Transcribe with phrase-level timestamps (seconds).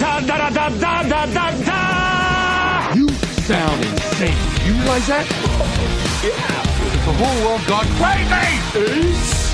[0.00, 2.94] Da da da da da da da da!
[2.94, 4.36] You sound insane.
[4.66, 5.26] You realize that?
[6.24, 6.60] yeah.
[7.04, 8.46] The whole world gone crazy!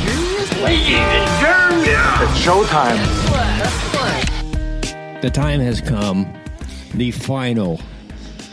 [0.01, 0.77] Seriously?
[0.93, 2.23] Yeah.
[2.23, 3.01] It's showtime.
[5.23, 6.33] The time has come.
[6.95, 7.81] The final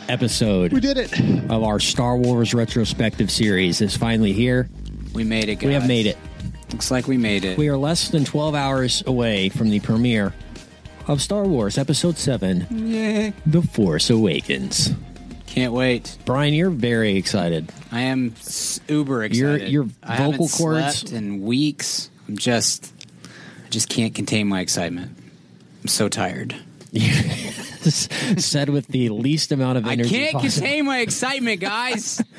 [0.09, 1.19] episode We did it.
[1.49, 4.69] of our Star Wars retrospective series is finally here.
[5.13, 5.67] We made it, guys.
[5.67, 6.17] We have made it.
[6.71, 7.57] Looks like we made it.
[7.57, 10.33] We are less than 12 hours away from the premiere
[11.07, 13.31] of Star Wars Episode 7 yeah.
[13.45, 14.91] The Force Awakens.
[15.47, 16.17] Can't wait.
[16.25, 17.71] Brian, you're very excited.
[17.91, 19.69] I am s- uber excited.
[19.69, 22.09] your I vocal haven't cords- slept in weeks.
[22.27, 22.93] I'm just,
[23.65, 25.17] I just can't contain my excitement.
[25.81, 26.55] I'm so tired.
[27.87, 30.09] Said with the least amount of energy.
[30.15, 30.61] I can't possible.
[30.65, 32.21] contain my excitement, guys.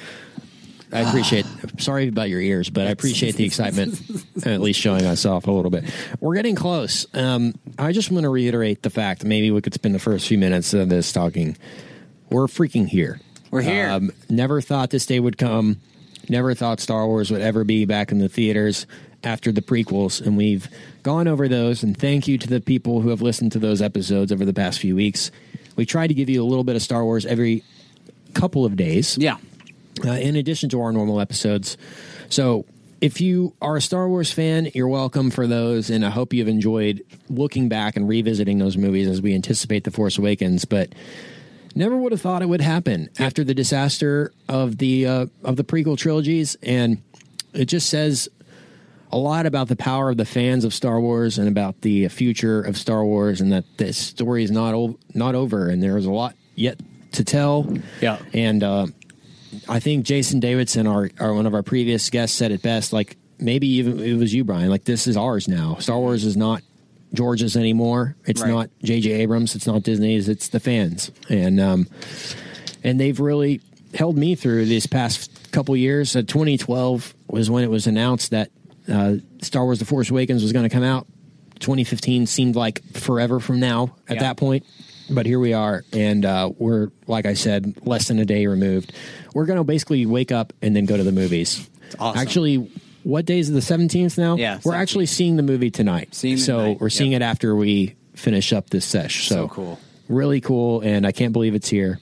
[0.92, 1.46] I appreciate.
[1.78, 4.00] sorry about your ears, but I appreciate the excitement,
[4.46, 5.84] at least showing us off a little bit.
[6.20, 7.06] We're getting close.
[7.14, 9.24] Um, I just want to reiterate the fact.
[9.24, 11.56] Maybe we could spend the first few minutes of this talking.
[12.30, 13.20] We're freaking here.
[13.50, 13.90] We're here.
[13.90, 15.78] Um, never thought this day would come.
[16.28, 18.86] Never thought Star Wars would ever be back in the theaters
[19.24, 20.68] after the prequels, and we've
[21.02, 21.82] gone over those.
[21.82, 24.78] And thank you to the people who have listened to those episodes over the past
[24.78, 25.30] few weeks.
[25.76, 27.62] We try to give you a little bit of Star Wars every
[28.34, 29.36] couple of days yeah.
[30.04, 31.76] Uh, in addition to our normal episodes.
[32.28, 32.66] So,
[33.00, 36.48] if you are a Star Wars fan, you're welcome for those, and I hope you've
[36.48, 40.64] enjoyed looking back and revisiting those movies as we anticipate The Force Awakens.
[40.64, 40.92] But
[41.76, 45.62] never would have thought it would happen after the disaster of the uh, of the
[45.64, 47.00] prequel trilogies, and
[47.54, 48.28] it just says
[49.12, 52.60] a lot about the power of the fans of Star Wars and about the future
[52.60, 56.10] of Star Wars, and that this story is not o- not over, and there's a
[56.10, 56.80] lot yet
[57.12, 57.72] to tell.
[58.00, 58.18] Yeah.
[58.34, 58.64] and.
[58.64, 58.86] Uh,
[59.68, 62.92] I think Jason Davidson, our, our one of our previous guests, said it best.
[62.92, 64.70] Like maybe even it was you, Brian.
[64.70, 65.76] Like this is ours now.
[65.80, 66.62] Star Wars is not
[67.14, 68.16] George's anymore.
[68.26, 68.50] It's Right.
[68.50, 69.10] not J.J.
[69.12, 69.54] Abrams.
[69.54, 70.28] It's not Disney's.
[70.28, 71.86] It's the fans, and um,
[72.84, 73.60] and they've really
[73.94, 76.14] held me through these past couple years.
[76.14, 78.50] Uh, 2012 was when it was announced that
[78.92, 81.06] uh, Star Wars: The Force Awakens was going to come out.
[81.60, 84.22] 2015 seemed like forever from now at Yeah.
[84.22, 84.64] that point.
[85.10, 88.92] But here we are, and uh, we're like I said, less than a day removed.
[89.34, 91.68] We're going to basically wake up and then go to the movies.
[91.98, 92.20] awesome.
[92.20, 92.70] Actually,
[93.04, 94.36] what day is it, the seventeenth now?
[94.36, 94.76] Yeah, we're 17th.
[94.76, 96.14] actually seeing the movie tonight.
[96.14, 97.22] Seeing so tonight, we're seeing yep.
[97.22, 99.28] it after we finish up this sesh.
[99.28, 99.80] So, So cool.
[100.08, 102.00] really cool, and I can't believe it's here,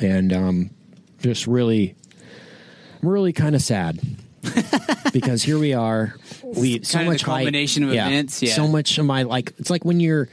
[0.00, 0.70] and um,
[1.20, 1.94] just really,
[3.02, 4.00] I'm really kind of sad
[5.12, 6.16] because here we are.
[6.42, 7.90] We so much combination hype.
[7.90, 8.54] of events, yeah.
[8.54, 9.52] so much of my like.
[9.58, 10.28] It's like when you're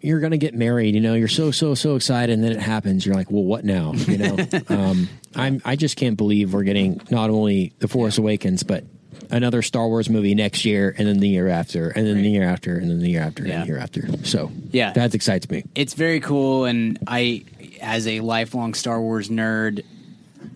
[0.00, 2.60] you're going to get married, you know, you're so, so, so excited and then it
[2.60, 3.04] happens.
[3.04, 3.92] You're like, well, what now?
[3.94, 4.36] You know,
[4.68, 8.84] um, I'm, I just can't believe we're getting not only The Force Awakens, but
[9.30, 12.44] another Star Wars movie next year and then the year after and then the year
[12.44, 13.60] after and then the year after and Yeah.
[13.60, 14.24] the year after.
[14.24, 14.92] So Yeah.
[14.92, 15.64] that excites me.
[15.74, 17.44] it's very cool and i
[17.82, 19.84] as a lifelong star wars nerd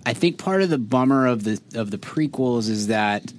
[0.07, 3.33] i think part of the bummer of the of the prequels is that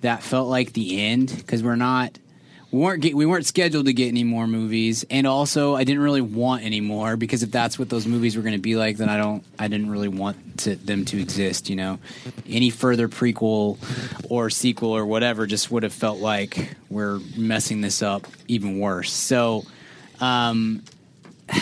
[0.00, 2.18] that felt like the end because we're not
[2.72, 6.20] weren't get, we weren't scheduled to get any more movies and also i didn't really
[6.20, 9.08] want any more because if that's what those movies were going to be like then
[9.08, 11.98] i don't i didn't really want to, them to exist you know?
[12.46, 13.78] Any further prequel
[14.28, 19.12] or sequel or whatever just would have felt like we're messing this up even worse.
[19.12, 19.64] So
[20.20, 20.82] um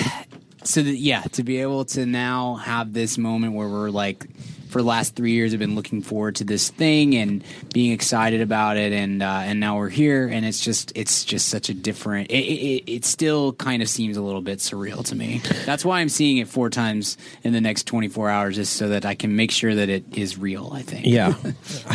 [0.64, 4.26] so that yeah to be able to now have this moment where we're like
[4.68, 7.42] for the last three years i've been looking forward to this thing and
[7.72, 11.48] being excited about it and uh, and now we're here and it's just it's just
[11.48, 15.14] such a different it, it, it still kind of seems a little bit surreal to
[15.14, 18.88] me that's why i'm seeing it four times in the next 24 hours just so
[18.88, 21.34] that i can make sure that it is real i think Yeah.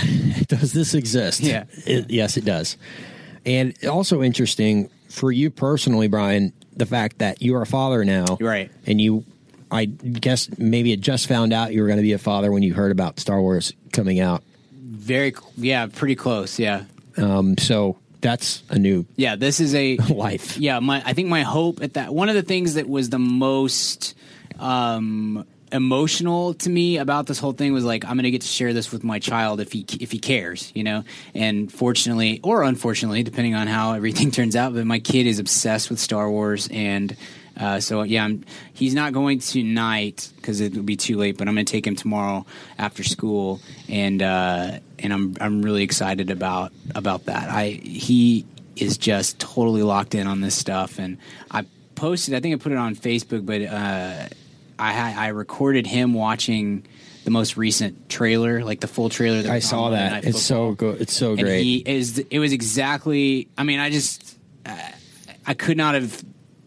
[0.47, 1.39] does this exist?
[1.39, 1.65] Yeah.
[1.85, 2.77] It, yes, it does.
[3.45, 8.37] And also interesting for you personally, Brian, the fact that you are a father now.
[8.39, 8.71] Right.
[8.85, 9.23] And you,
[9.73, 12.63] I guess maybe it just found out you were going to be a father when
[12.63, 14.43] you heard about Star Wars coming out.
[14.71, 16.83] very yeah pretty close yeah
[17.17, 20.57] Um, so that's a new yeah this is a life.
[20.57, 23.19] yeah my i think my hope at that one of the things that was the
[23.19, 24.13] most
[24.59, 28.47] um emotional to me about this whole thing was like I'm going to get to
[28.47, 31.03] share this with my child if he if he cares, you know.
[31.33, 35.89] And fortunately or unfortunately, depending on how everything turns out, but my kid is obsessed
[35.89, 37.15] with Star Wars and
[37.59, 41.37] uh, so yeah, I'm, he's not going tonight because it will be too late.
[41.37, 42.45] But I'm going to take him tomorrow
[42.77, 47.49] after school, and uh, and I'm I'm really excited about about that.
[47.49, 48.45] I he
[48.75, 51.17] is just totally locked in on this stuff, and
[51.51, 51.65] I
[51.95, 52.33] posted.
[52.33, 54.27] I think I put it on Facebook, but uh,
[54.79, 56.85] I I recorded him watching
[57.23, 59.43] the most recent trailer, like the full trailer.
[59.43, 60.25] That I saw that.
[60.25, 61.01] It's so good.
[61.01, 61.63] It's so And great.
[61.63, 62.17] he is.
[62.17, 63.47] It was exactly.
[63.57, 64.37] I mean, I just.
[64.65, 64.75] Uh,
[65.45, 66.23] I could not have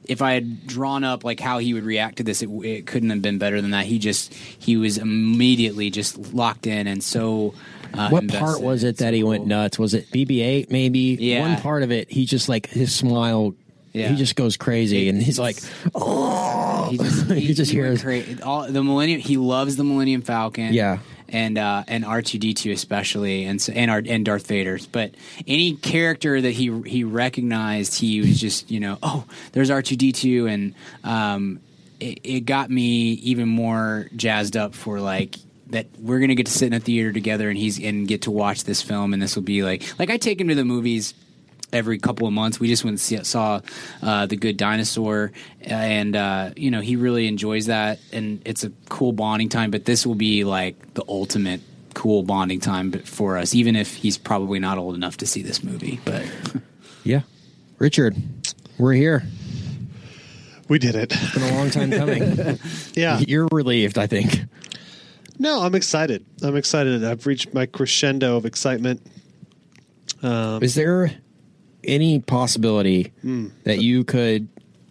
[0.08, 3.10] if I had drawn up like how he would react to this, it, it couldn't
[3.10, 3.86] have been better than that.
[3.86, 7.54] He just he was immediately just locked in and so.
[7.94, 9.78] Uh, What part was it that he went nuts?
[9.78, 10.70] Was it BB-8?
[10.70, 11.40] Maybe Yeah.
[11.40, 12.10] one part of it.
[12.10, 13.54] He just like his smile.
[13.92, 14.08] Yeah.
[14.10, 15.56] He just goes crazy, and he's like,
[15.94, 19.20] "Oh!" He just, just he hear- went cra- all the Millennium.
[19.20, 20.74] He loves the Millennium Falcon.
[20.74, 20.98] Yeah.
[21.28, 24.86] And uh, and R two D two especially, and and our, and Darth Vader's.
[24.86, 25.14] But
[25.46, 29.96] any character that he he recognized, he was just you know, oh, there's R two
[29.96, 30.74] D two, and
[31.04, 31.60] um,
[32.00, 35.36] it, it got me even more jazzed up for like
[35.68, 38.30] that we're gonna get to sit in a theater together and he's and get to
[38.30, 41.14] watch this film, and this will be like like I take him to the movies
[41.72, 42.60] every couple of months.
[42.60, 43.60] We just went and see, saw
[44.02, 48.70] uh, the Good Dinosaur, and uh, you know he really enjoys that, and it's a
[48.88, 49.70] cool bonding time.
[49.70, 51.60] But this will be like the ultimate
[51.94, 55.42] cool bonding time but- for us, even if he's probably not old enough to see
[55.42, 56.00] this movie.
[56.04, 56.24] But
[57.04, 57.22] "Yeah,
[57.78, 58.16] Richard,
[58.78, 59.22] we're here.
[60.68, 61.12] We did it.
[61.14, 62.58] It's been a long time coming.
[62.94, 63.20] Yeah.
[63.20, 64.40] You're relieved, I think.
[65.38, 66.24] No, I'm excited.
[66.42, 67.04] I'm excited.
[67.04, 69.00] I've reached my crescendo of excitement.
[70.22, 71.12] Is there
[71.86, 73.48] any possibility Hmm.
[73.64, 74.48] that you could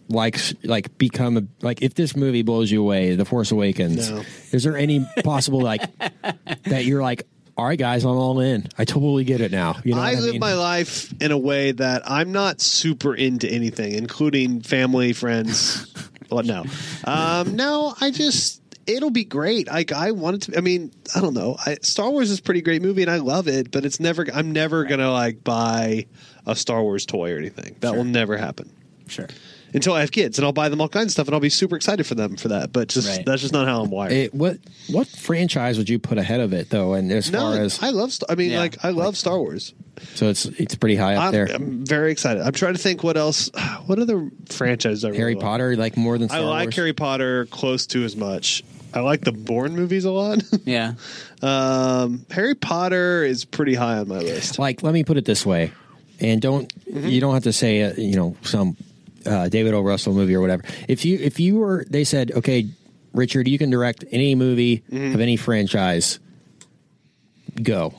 [0.08, 4.10] like like become a like if this movie blows you away, The Force Awakens?
[4.10, 4.22] No.
[4.52, 5.82] Is there any possible like
[6.64, 7.26] that you're like,
[7.56, 8.68] all right, guys, I'm all in.
[8.78, 9.76] I totally get it now.
[9.82, 10.40] You know, I what live mean?
[10.40, 15.92] my life in a way that I'm not super into anything, including family, friends.
[16.30, 16.64] well, no,
[17.04, 17.94] um, no.
[18.00, 19.66] I just it'll be great.
[19.68, 20.58] Like I want it to.
[20.58, 21.56] I mean, I don't know.
[21.64, 23.70] I, Star Wars is a pretty great movie, and I love it.
[23.70, 24.26] But it's never.
[24.32, 26.06] I'm never gonna like buy
[26.46, 27.76] a Star Wars toy or anything.
[27.80, 28.70] That will never happen
[29.08, 29.28] sure,
[29.74, 31.48] until I have kids, and I'll buy them all kinds of stuff, and I'll be
[31.50, 32.72] super excited for them for that.
[32.72, 33.24] But just Right.
[33.26, 34.12] that's just not how I'm wired.
[34.12, 34.58] It, what
[34.88, 36.94] what franchise would you put ahead of it though?
[36.94, 38.12] And as no, far as I love.
[38.12, 38.60] Star- I mean, Yeah.
[38.60, 39.74] like I love Star Wars.
[40.14, 41.46] so it's it's pretty high up I'm, there.
[41.46, 42.42] I'm very excited.
[42.42, 43.50] I'm trying to think what else.
[43.86, 45.44] What other franchise I really Harry like?
[45.44, 46.76] Potter, like more than I like Wars.
[46.76, 48.64] Harry Potter close to as much.
[48.92, 50.42] I like the Bourne movies a lot.
[50.64, 50.94] yeah,
[51.42, 54.58] um, Harry Potter is pretty high on my list.
[54.58, 55.72] like let me put it this way
[56.20, 57.08] and don't Mm-hmm.
[57.08, 58.76] you don't have to say uh, you know some
[59.26, 62.66] uh, david o russell movie or whatever if you if you were they said okay
[63.12, 65.14] richard you can direct any movie Mm-hmm.
[65.14, 66.18] of any franchise
[67.62, 67.92] go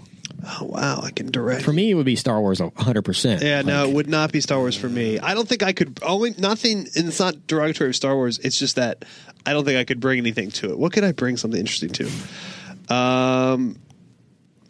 [0.60, 1.64] Oh wow, I can direct.
[1.64, 4.60] for me it would be star wars 100% yeah, no, it would not be Star
[4.60, 5.18] Wars for me.
[5.20, 6.00] I don't think I could.
[6.04, 6.88] Only nothing.
[6.96, 8.38] And it's not derogatory of Star Wars.
[8.40, 9.04] It's just that
[9.48, 10.78] I don't think I could bring anything to it.
[10.78, 12.94] What could I bring something interesting to?
[12.94, 13.78] Um,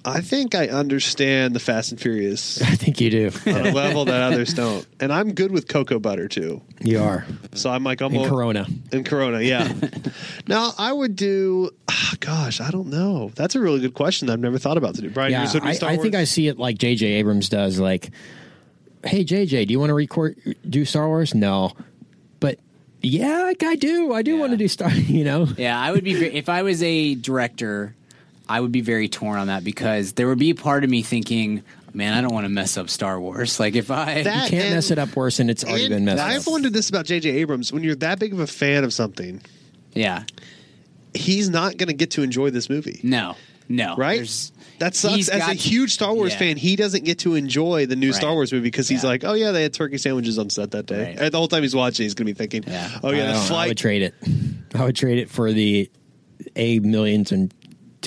[0.06, 4.06] I think I understand the Fast and Furious i think you do on a level
[4.06, 6.62] that others don't, and I'm good with cocoa butter too.
[6.82, 9.72] you are So I'm like, I'm in a- corona In Corona, yeah.
[10.48, 11.72] now I would do.
[11.90, 13.32] ah, gosh, I don't know.
[13.36, 14.28] That's a really good question.
[14.28, 15.10] that I've never thought about to do.
[15.10, 17.50] Brian, yeah yours would be I, Star I think i see it like jj abrams
[17.50, 18.12] does like
[19.06, 20.38] hey jj do you want to record
[20.70, 21.72] do star wars no
[22.40, 22.60] but
[23.02, 24.40] yeah like i do i do Yeah.
[24.40, 25.80] want to do star you know yeah.
[25.80, 27.96] I would be ve- if I was a director,
[28.50, 31.02] I would be very torn on that because there would be a part of me
[31.02, 31.64] thinking,
[31.94, 33.60] man, I don't want to mess up Star Wars.
[33.60, 35.94] Like if I That- You can't and- mess it up worse than it's already And
[35.94, 36.30] been messed up.
[36.30, 37.30] I've wondered this about J.J.
[37.30, 37.74] Abrams.
[37.74, 39.42] When you're that big of a fan of something,
[39.94, 40.24] yeah,
[41.14, 43.36] he's not going to get to enjoy this movie, no,
[43.68, 44.18] no, right?
[44.18, 45.28] There's- That sucks.
[45.28, 46.38] As a huge Star Wars Yeah.
[46.40, 48.16] fan, he doesn't get to enjoy the new Right.
[48.16, 49.10] Star Wars movie because he's Yeah.
[49.10, 51.20] like, "Oh yeah, they had turkey sandwiches on set that day." Right.
[51.20, 53.00] And the whole time he's watching, he's going to be thinking, Yeah.
[53.04, 53.52] "Oh yeah, I the don't.
[53.58, 54.14] I would trade it.
[54.76, 55.90] I would trade it for the
[56.56, 57.52] a millions and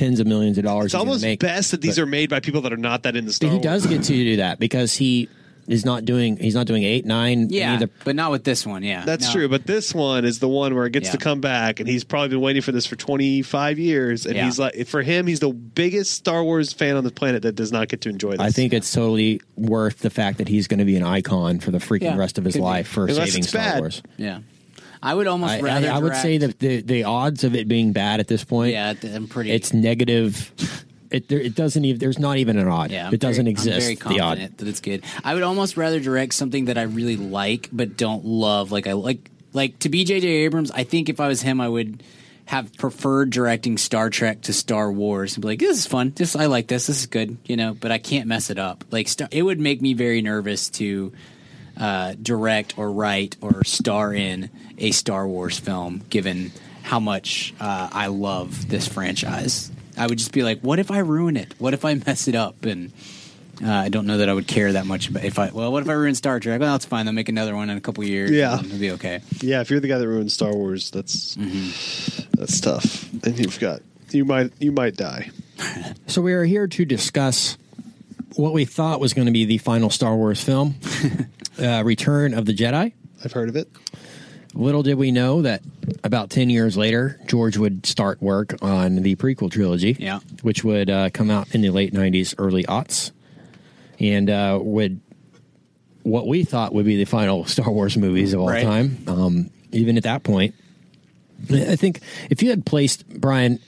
[0.01, 0.87] tens of millions of dollars.
[0.87, 1.41] it's almost make.
[1.41, 3.63] best that these But- are made by people that are not that into Star Wars.
[3.63, 3.83] He Wars.
[3.83, 5.29] does get to do that because he
[5.69, 6.37] is not doing.
[6.37, 7.47] He's not doing eight, nine.
[7.51, 8.83] yeah, any of the- but not with this one.
[8.83, 9.33] Yeah, That's No.
[9.35, 11.13] true, but this one is the one where it gets Yeah.
[11.13, 14.27] to come back, and he's probably been waiting for this for 25 years.
[14.27, 14.47] And Yeah.
[14.47, 17.71] he's like, for him, he's the biggest Star Wars fan on the planet that does
[17.71, 18.41] not get to enjoy this.
[18.41, 21.71] I think it's totally worth the fact that he's going to be an icon for
[21.71, 22.65] the freaking Yeah, rest of his could be.
[22.65, 23.81] life for Unless saving it's Star bad.
[23.81, 24.03] Wars.
[24.17, 24.39] Yeah,
[25.03, 25.91] I would almost I, I, rather.
[25.91, 28.93] I would say that the the odds of it being bad at this point, Yeah,
[29.03, 29.51] I'm pretty.
[29.51, 30.53] it's negative.
[31.11, 31.99] It there, it doesn't even.
[31.99, 32.91] There's not even an odd.
[32.91, 33.77] Yeah, I'm it doesn't very- exist.
[33.77, 34.29] I'm very the odd.
[34.37, 35.05] confident that it's good.
[35.25, 38.71] I would almost rather direct something that I really like but don't love.
[38.71, 40.29] Like I like like to be J.J.
[40.29, 40.71] Abrams.
[40.71, 42.03] I think if I was him, I would
[42.47, 46.13] have preferred directing Star Trek to Star Wars and be like, this is fun.
[46.15, 46.87] This I like this.
[46.89, 47.39] This is good.
[47.45, 48.85] You know, but I can't mess it up.
[48.93, 51.13] Like it would make me very nervous to.
[51.77, 57.89] Uh, direct or write or star in a Star Wars film, given how much uh,
[57.91, 59.71] I love this franchise.
[59.97, 61.55] I would just be like, what if I ruin it?
[61.59, 62.65] What if I mess it up?
[62.67, 62.93] And
[63.65, 65.11] uh, I don't know that I would care that much.
[65.13, 66.61] But if I, well, what if I ruin Star Trek?
[66.61, 67.07] Well, that's fine.
[67.07, 68.31] They'll make another one in a couple years.
[68.31, 68.59] Yeah.
[68.59, 69.21] and it'll be okay.
[69.41, 72.31] yeah, if you're the guy that ruined Star Wars, that's Mm-hmm.
[72.39, 75.31] that's tough, and you've got you might you might die.
[76.09, 77.57] So we are here to discuss
[78.37, 80.77] what we thought was going to be the final Star Wars film,
[81.61, 82.93] uh, Return of the Jedi.
[83.25, 83.69] I've heard of it.
[84.55, 85.63] Little did we know that
[86.03, 90.19] about 10 years later, George would start work on the prequel trilogy, Yeah.
[90.43, 93.13] which would uh, come out in the late 90s, early aughts,
[94.01, 95.01] and uh, would
[96.03, 98.65] what we thought would be the final Star Wars movies of all Right.
[98.65, 98.99] time.
[99.07, 100.55] Um, even at that point,
[101.51, 103.61] I think if you had placed Brian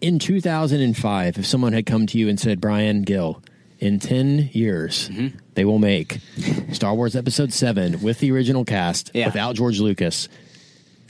[0.00, 3.42] in 2005, if someone had come to you and said, Brian Gill,
[3.78, 5.38] in 10 years, Mm-hmm.
[5.54, 6.18] They will make
[6.72, 9.26] Star Wars Episode 7 with the original cast Yeah.
[9.26, 10.28] without George Lucas.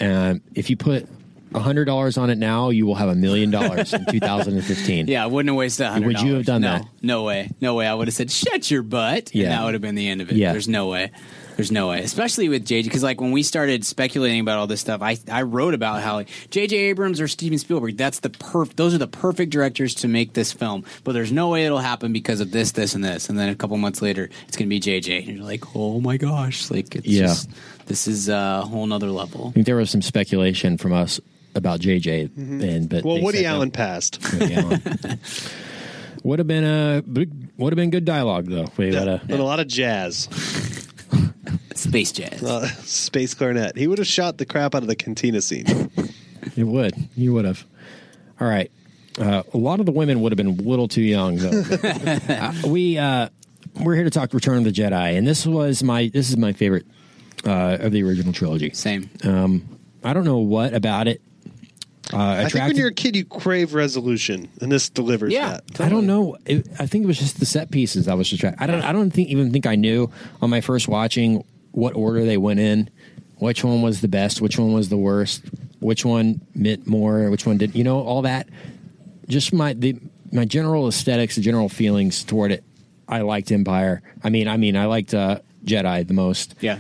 [0.01, 1.07] Um, if you put
[1.53, 5.09] $100 on it now, you will have a million dollars in 2015.
[5.09, 6.07] Yeah, I wouldn't have wasted a hundred.
[6.07, 6.87] Would you have done no, that?
[7.03, 7.87] No way, no way.
[7.89, 9.45] I would have said, "Shut your butt," Yeah.
[9.45, 10.37] and that would have been the end of it.
[10.37, 10.53] Yeah.
[10.53, 11.11] There's no way.
[11.61, 14.81] There's no way, especially with JJ, because like when we started speculating about all this
[14.81, 18.75] stuff, I I wrote about how like JJ Abrams or Steven Spielberg, that's the perf.
[18.76, 22.14] Those are the perfect directors to make this film, but there's no way it'll happen
[22.14, 23.29] because of this, this, and this.
[23.29, 26.17] And then a couple months later, it's gonna be JJ, and you're like, oh my
[26.17, 27.26] gosh, like it's Yeah.
[27.26, 27.50] just
[27.87, 29.49] this is a whole nother level.
[29.49, 31.21] I think there was some speculation from us
[31.55, 32.87] about JJ, and mm-hmm.
[32.87, 33.57] but Well, Woody said no.
[33.57, 34.19] Allen passed.
[34.33, 34.81] Woody Allen.
[36.23, 37.02] would have been a
[37.59, 38.67] would have been good dialogue though.
[38.79, 40.87] We Yeah, would've- but a lot of jazz.
[41.75, 42.43] Space Jazz.
[42.43, 43.77] Uh, space clarinet.
[43.77, 45.65] He would have shot the crap out of the cantina scene.
[46.57, 46.95] it would.
[47.17, 47.65] You would have.
[48.41, 48.71] All right.
[49.19, 51.62] Uh, a lot of the women would have been a little too young, though.
[52.29, 53.29] uh, we uh,
[53.81, 56.53] we're here to talk Return of the Jedi, and this was my this is my
[56.53, 56.87] favorite
[57.45, 58.71] uh, of the original trilogy.
[58.71, 59.11] Same.
[60.03, 61.21] I don't know what about it.
[62.12, 65.61] Uh, I think when you're a kid, you crave resolution, and this delivers Yeah.
[65.75, 65.81] that.
[65.81, 66.37] I don't know.
[66.45, 68.62] It, I think it was just the set pieces I was attracted.
[68.62, 68.83] I don't.
[68.83, 70.11] I don't think even think I knew
[70.43, 72.91] on my first watching what order they went in,
[73.37, 75.43] which one was the best, which one was the worst,
[75.81, 77.77] which one meant more, which one didn't.
[77.77, 78.49] You know, all that.
[79.29, 79.97] Just my the
[80.33, 82.65] my general aesthetics, the general feelings toward it.
[83.09, 84.03] I liked Empire.
[84.23, 86.79] I mean, I mean, I liked uh, Jedi the most Yeah.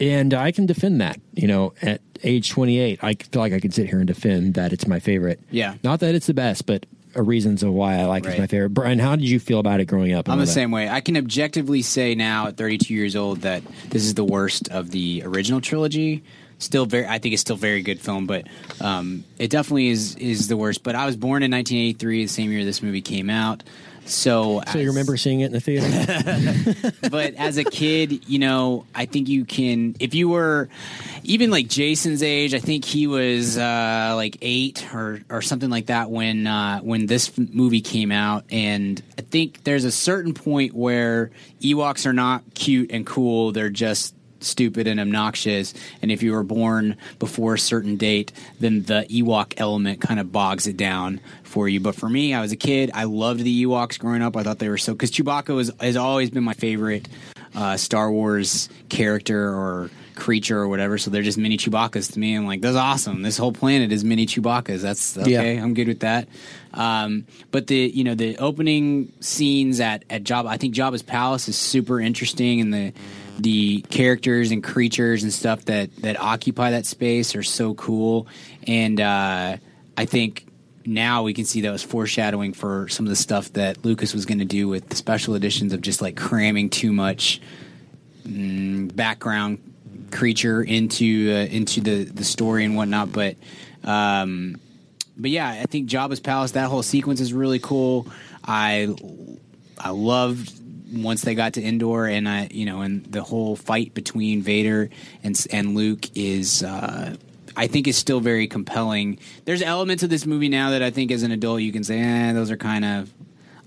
[0.00, 1.20] and I can defend that.
[1.34, 4.72] You know, at age 28, I feel like I can sit here and defend that
[4.72, 5.40] it's my favorite.
[5.50, 5.74] Yeah.
[5.82, 6.86] not that it's the best, but
[7.22, 8.40] reasons of why I like it's Right.
[8.40, 8.70] my favorite.
[8.70, 10.28] Brian, how did you feel about it growing up?
[10.28, 10.50] I'm the that?
[10.50, 10.88] same way.
[10.88, 14.90] I can objectively say now at 32 years old that this is the worst of
[14.90, 16.22] the original trilogy.
[16.58, 18.46] Still very, I think it's still a very good film, but
[18.80, 20.82] um, it definitely is is the worst.
[20.82, 23.64] But I was born in 1983, the same year this movie came out.
[24.06, 26.92] So, So you remember seeing it in the theater?
[27.10, 29.96] but as a kid, you know, I think you can.
[30.00, 30.68] If you were
[31.22, 35.86] even like Jason's age, I think he was uh, like eight or or something like
[35.86, 38.44] that when uh, when this movie came out.
[38.50, 41.30] And I think there's a certain point where
[41.60, 45.74] Ewoks are not cute and cool; they're just stupid and obnoxious.
[46.02, 50.32] And if you were born before a certain date, then the Ewok element kind of
[50.32, 51.80] bogs it down for you.
[51.80, 52.90] But for me, I was a kid.
[52.94, 54.36] I loved the Ewoks growing up.
[54.36, 57.08] I thought they were so because Chewbacca was, has always been my favorite
[57.54, 60.98] uh, Star Wars character or creature or whatever.
[60.98, 62.34] So they're just mini Chewbacca's to me.
[62.34, 63.22] I'm like, that's awesome.
[63.22, 64.82] This whole planet is mini Chewbacca's.
[64.82, 65.54] That's okay.
[65.54, 65.62] Yeah.
[65.62, 66.28] I'm good with that.
[66.72, 71.48] Um, but the you know the opening scenes at at Jabba, I think Jabba's palace
[71.48, 72.92] is super interesting, and the
[73.38, 78.26] the characters and creatures and stuff that that occupy that space are so cool.
[78.66, 79.56] And uh,
[79.96, 80.46] I think
[80.86, 84.26] now we can see that was foreshadowing for some of the stuff that Lucas was
[84.26, 87.40] going to do with the special editions of just like cramming too much
[88.26, 89.58] mm, background
[90.10, 93.12] creature into uh, into the the story and whatnot.
[93.12, 93.36] But
[93.82, 94.60] um,
[95.16, 98.06] but yeah, I think Jabba's palace that whole sequence is really cool.
[98.44, 98.94] I
[99.78, 100.52] I loved
[100.96, 104.90] once they got to Endor, and I you know, and the whole fight between Vader
[105.22, 106.62] and and Luke is.
[106.62, 107.16] Uh,
[107.56, 109.18] I think is still very compelling.
[109.44, 112.00] There's elements of this movie now that I think as an adult you can say,
[112.00, 113.08] eh, those are kind of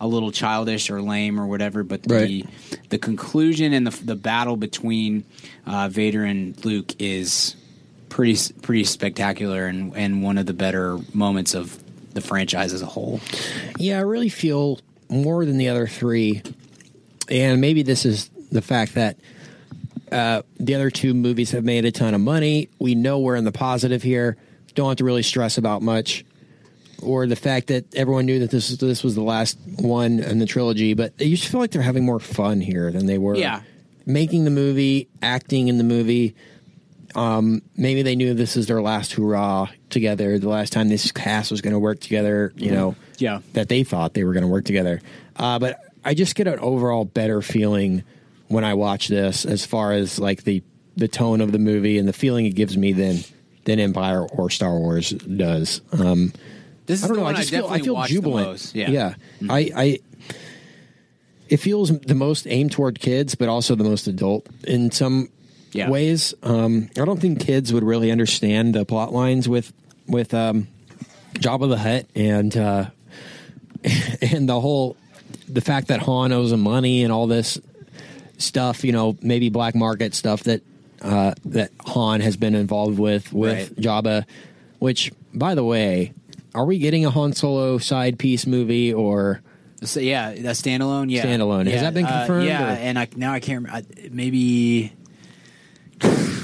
[0.02, 1.84] a little childish or lame or whatever.
[1.84, 2.46] But the Right.
[2.90, 5.24] the conclusion and the the battle between
[5.66, 7.56] uh, Vader and Luke is
[8.10, 11.82] pretty pretty spectacular and and one of the better moments of
[12.14, 13.22] the franchise as a whole.
[13.80, 14.80] yeah, I really feel
[15.10, 16.42] more than the other three,
[17.30, 19.18] and maybe this is the fact that
[20.12, 22.70] uh, the other two movies have made a ton of money.
[22.80, 24.38] We know we're in the positive here.
[24.76, 26.24] Don't have to really stress about much.
[27.02, 30.46] Or the fact that everyone knew that this this was the last one in the
[30.48, 33.36] trilogy, but you just feel like they're having more fun here than they were.
[33.36, 33.62] Yeah.
[34.06, 36.34] making the movie, acting in the movie.
[37.14, 40.40] Um, maybe they knew this is their last hurrah together.
[40.40, 42.52] The last time this cast was going to work together.
[42.56, 43.40] You know, Yeah.
[43.54, 45.02] that they thought they were going to work together.
[45.36, 48.04] Uh, but I just get an overall better feeling
[48.48, 50.64] when I watch this, as far as like the
[50.96, 53.18] the tone of the movie and the feeling it gives me than
[53.66, 55.82] than Empire or Star Wars does.
[55.92, 56.32] Um,
[56.86, 57.26] This is I don't know.
[57.26, 58.72] I just feel I feel jubilant.
[58.74, 58.90] Yeah.
[58.90, 59.14] yeah.
[59.50, 60.00] I, I
[61.50, 65.30] it feels the most aimed toward kids, but also the most adult in some
[65.74, 65.90] Yeah.
[65.90, 66.34] ways.
[66.44, 69.74] Um, I don't think kids would really understand the plot lines with
[70.08, 70.68] with um,
[71.36, 72.86] Jabba the Hutt and uh,
[74.22, 74.96] and the whole
[75.48, 77.60] the fact that Han owes him money and all this
[78.38, 78.84] stuff.
[78.84, 80.62] You know, maybe black market stuff that
[81.02, 83.76] uh, that Han has been involved with with Right.
[83.76, 84.26] Jabba.
[84.80, 86.14] Which, by the way,
[86.54, 89.42] are we getting a Han Solo side piece movie or?
[89.84, 91.12] So, yeah, a standalone.
[91.12, 91.68] Yeah, Standalone.
[91.70, 93.78] Has that been uh, confirmed, yeah, or- and I, now I can't remember.
[93.88, 94.92] I- Maybe,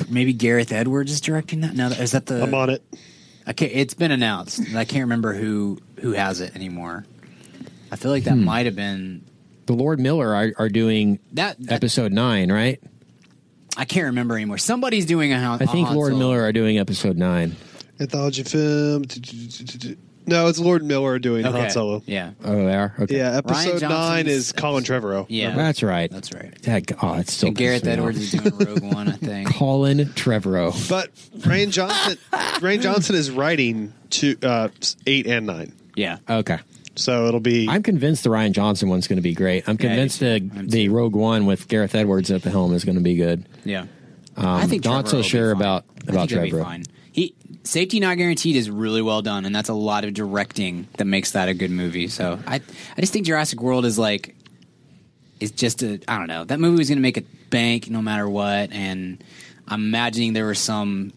[0.10, 1.74] maybe Gareth Edwards is directing that.
[1.76, 2.44] No, is that the?
[2.44, 2.84] I'm on it.
[3.48, 4.62] Okay, it's been announced.
[4.76, 7.06] I can't remember who who has it anymore.
[7.94, 8.44] I feel like that Hmm.
[8.44, 9.22] might have been
[9.68, 12.82] The Lord Miller are, are doing that, that- episode nine, right?
[13.78, 14.58] I can't remember anymore.
[14.58, 15.56] Somebody's doing a Han.
[15.62, 16.20] I think a Han Lord Solo.
[16.20, 17.56] Miller are doing episode nine.
[18.00, 19.04] Anthology film.
[20.26, 21.60] No, it's Lord Miller doing Okay.
[21.60, 22.02] Han Solo.
[22.06, 22.94] Yeah, Oh, they are.
[23.00, 23.18] Okay.
[23.18, 25.26] Yeah, episode nine is is Colin Trevorrow.
[25.30, 26.10] yeah, that's right.
[26.10, 26.60] That's right.
[26.64, 29.10] That, oh, it's still And Gareth pissing me Edwards is doing Rogue One.
[29.10, 29.50] I think.
[29.54, 30.90] Colin Trevorrow.
[30.90, 34.70] But Rian Johnson, Rian Johnson is writing two, uh,
[35.06, 36.18] eight and nine, Yeah.
[36.30, 36.58] Okay.
[36.96, 37.68] So it'll be.
[37.68, 39.68] I'm convinced the Rian Johnson one's going to be great.
[39.68, 40.52] I'm convinced I the.
[40.56, 40.94] I'm the too.
[40.94, 43.48] Rogue One with Gareth Edwards at the helm is going to be good.
[43.66, 43.86] Yeah.
[44.36, 46.84] Um, I think not so sure about about think he'll Trevor.
[47.12, 51.06] He safety not guaranteed is really well done, and that's a lot of directing that
[51.06, 52.08] makes that a good movie.
[52.08, 54.36] So I I just think Jurassic World is like
[55.40, 58.02] is just a I don't know that movie was going to make a bank no
[58.02, 59.24] matter what, and
[59.68, 61.14] I'm imagining there was some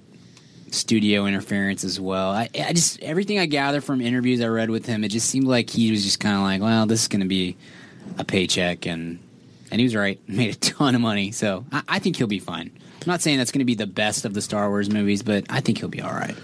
[0.71, 2.31] studio interference as well.
[2.31, 5.47] I, I just everything I gather from interviews I read with him, it just seemed
[5.47, 7.57] like he was just kind of like, well, this is going to be
[8.19, 9.19] a paycheck, and
[9.71, 11.33] and he was right, made a ton of money.
[11.33, 12.71] So I, I think he'll be fine.
[13.03, 15.45] I'm not saying that's going to be the best of the Star Wars movies, but
[15.49, 16.35] I think he'll be all right.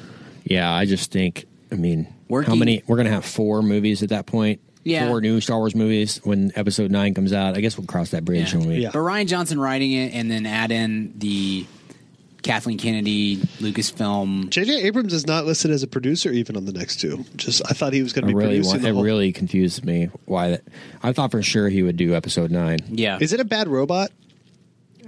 [0.44, 1.46] Yeah, I just think.
[1.70, 2.82] I mean, how many?
[2.86, 4.60] We're going to have four movies at that point.
[4.84, 5.06] Yeah.
[5.08, 7.56] Four new Star Wars movies when Episode Nine comes out.
[7.56, 8.58] I guess we'll cross that bridge Yeah.
[8.58, 8.74] when we.
[8.78, 8.90] Yeah.
[8.92, 11.66] But Rian Johnson writing it and then add in the
[12.42, 14.50] Kathleen Kennedy Lucasfilm.
[14.50, 14.82] J.J.
[14.82, 17.24] Abrams is not listed as a producer even on the next two.
[17.36, 19.02] Just I thought he was going to be really producing want, the it whole.
[19.04, 20.62] really confused me why that.
[21.02, 22.78] I thought for sure he would do Episode Nine.
[22.88, 23.18] Yeah.
[23.20, 24.10] Is it a bad robot?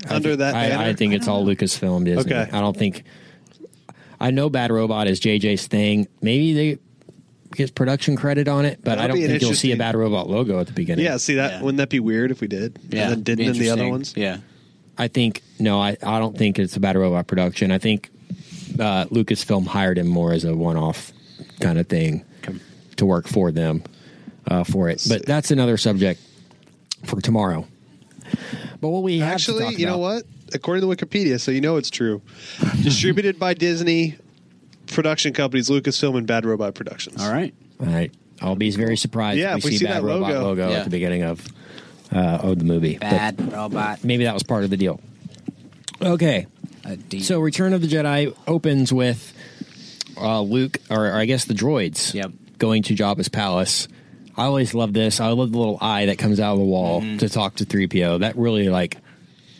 [0.09, 0.83] I Under think- that I, banner?
[0.85, 2.33] I think it's all Lucasfilm Disney.
[2.33, 2.51] Okay.
[2.53, 3.05] I don't think.
[4.21, 6.07] I know Bad Robot is JJ's thing.
[6.23, 6.79] Maybe they
[7.53, 10.31] get production credit on it, but I That'll don't think you'll see a Bad Robot
[10.31, 11.05] logo at the beginning.
[11.05, 11.53] Yeah, see that?
[11.53, 11.63] Yeah.
[11.63, 12.79] Wouldn't that be weird if we did?
[12.91, 13.03] yeah.
[13.03, 14.15] and then didn't in the other ones.
[14.17, 14.39] Yeah.
[14.99, 17.71] I think no, I, I don't think it's a Bad Robot production.
[17.73, 18.11] I think
[18.79, 21.13] uh, Lucasfilm hired him more as a one-off
[21.61, 22.59] kind of thing Okay.
[22.97, 23.83] to work for them
[24.49, 25.05] uh, for it.
[25.09, 26.21] But that's another subject
[27.05, 27.67] for tomorrow.
[28.81, 30.25] But what we have to Actually, talk you know what?
[30.53, 32.23] According to Wikipedia, so you know it's true.
[32.83, 34.17] Distributed by Disney
[34.89, 37.21] production companies, Lucasfilm and Bad Robot Productions.
[37.23, 37.55] All right.
[37.81, 40.43] All right, I'll be very surprised Yeah, if we, see, Bad that Robot logo.
[40.43, 40.77] logo Yeah.
[40.79, 41.45] at the beginning of
[42.15, 42.95] uh, of the movie.
[42.95, 44.05] But Bad robot.
[44.05, 45.01] maybe that was part of the deal.
[46.03, 46.47] Okay,
[47.21, 49.33] so Return of the Jedi opens with
[50.21, 52.33] uh, Luke, or, or I guess the droids, Yep.
[52.59, 53.89] going to Jabba's palace.
[54.37, 55.21] I always love this.
[55.21, 57.19] I love the little eye that comes out of the wall Mm-hmm.
[57.19, 58.21] to talk to 3PO.
[58.21, 58.97] That really, like,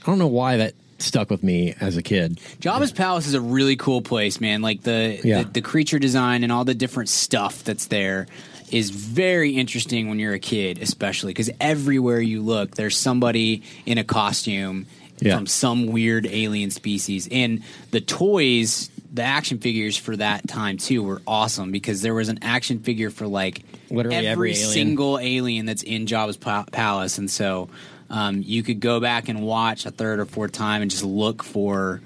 [0.03, 2.37] I don't know why that stuck with me as a kid.
[2.61, 4.61] Jabba's palace is a really cool place, man.
[4.63, 5.43] Like the, Yeah.
[5.45, 8.27] the the creature design and all the different stuff that's there
[8.75, 13.99] is very interesting when you're a kid, especially because everywhere you look, there's somebody in
[13.99, 14.87] a costume
[15.21, 15.37] Yeah.
[15.37, 17.29] from some weird alien species.
[17.31, 22.29] And the toys, the action figures for that time too were awesome because there was
[22.29, 24.71] an action figure for like Literally every alien.
[24.71, 27.69] single alien that's in Jabba's pa- palace, and so
[28.11, 31.43] um, you could go back and watch a third or fourth time and just look
[31.45, 32.01] for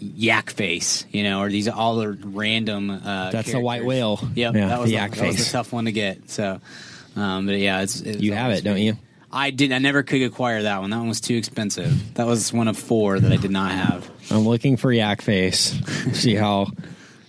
[0.00, 2.90] yak face, you know, or these all the random.
[2.90, 4.20] Uh, That's the white whale.
[4.34, 6.30] Yep, Yeah, that was the a- yak that was a tough one to get.
[6.30, 6.60] So,
[7.16, 8.96] um, but yeah, it's, it's You have it, don't you?
[9.30, 9.72] I did.
[9.72, 10.88] I never could acquire that one.
[10.90, 12.14] That one was too expensive.
[12.14, 14.10] That was one of four that I did not have.
[14.30, 15.78] I'm looking for Yak Face.
[16.14, 16.68] see how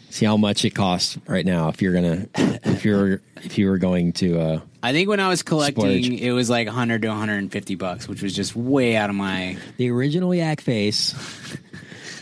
[0.10, 1.68] see how much it costs right now.
[1.68, 5.28] If you're gonna if you're if you were going to uh, I think when I
[5.28, 6.22] was collecting, Splurge.
[6.22, 9.58] it was like 100 to 150 bucks, which was just way out of my.
[9.76, 11.14] the original Yak Face.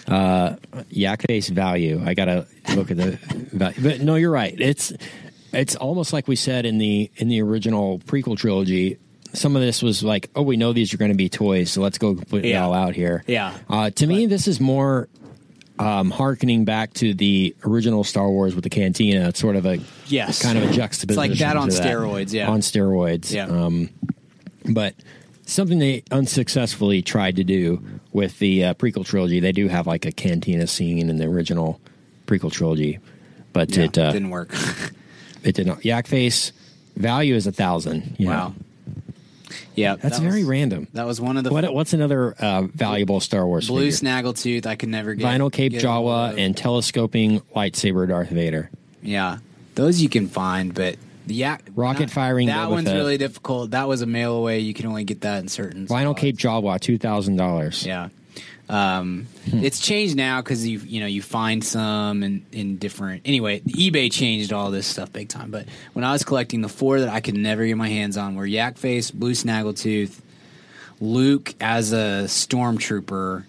[0.08, 0.56] Uh,
[0.90, 2.02] Yak Face value.
[2.06, 3.18] I gotta look at the
[3.52, 4.56] value, but no, you're right.
[4.58, 4.94] It's
[5.54, 8.98] it's almost like we said in the in the original prequel trilogy.
[9.34, 11.82] Some of this was like, oh, we know these are going to be toys, so
[11.82, 13.24] let's go put it all out here.
[13.28, 13.56] Yeah.
[13.70, 15.10] Uh, to me, this is more
[15.78, 19.28] um, harkening back to the original Star Wars with the cantina.
[19.28, 20.42] It's sort of a Yes.
[20.42, 21.32] kind of a juxtaposition.
[21.32, 22.50] It's like that on steroids, yeah.
[22.50, 23.32] on steroids.
[23.32, 23.48] Yeah.
[23.48, 23.90] Um,
[24.66, 24.96] but
[25.48, 27.82] something they unsuccessfully tried to do
[28.12, 29.40] with the uh, prequel trilogy.
[29.40, 31.82] They do have like a cantina scene in the original
[32.28, 33.00] prequel trilogy,
[33.54, 34.54] but Yeah, it uh, didn't work.
[35.44, 35.84] it did not.
[35.84, 36.52] Yak face
[36.96, 38.16] value is a thousand.
[38.20, 38.32] you know.
[38.32, 38.54] Wow.
[39.76, 40.88] Yeah, That's that very was- random.
[40.94, 44.10] That was one of the What what's another uh, valuable Star Wars blue figure?
[44.10, 44.66] snaggletooth.
[44.66, 48.70] I could never get Vinyl Cape get Jawa and telescoping lightsaber Darth Vader.
[49.02, 49.38] Yeah,
[49.76, 50.98] those you can find, but
[51.32, 53.72] yak Rocket not- firing That one's really difficult.
[53.72, 54.60] That was a mail away.
[54.60, 56.22] You can only get that in certain Vinyl spots.
[56.22, 57.86] Cape Jawa, two thousand dollars.
[57.86, 58.10] Yeah.
[58.70, 59.64] Um, Hmm.
[59.64, 64.12] it's changed now because you you know you find some in, in different anyway eBay
[64.12, 67.22] changed all this stuff big time but when I was collecting the four that I
[67.22, 70.20] could never get my hands on were Yak Face, Blue Snaggletooth,
[71.00, 73.46] Luke as a stormtrooper,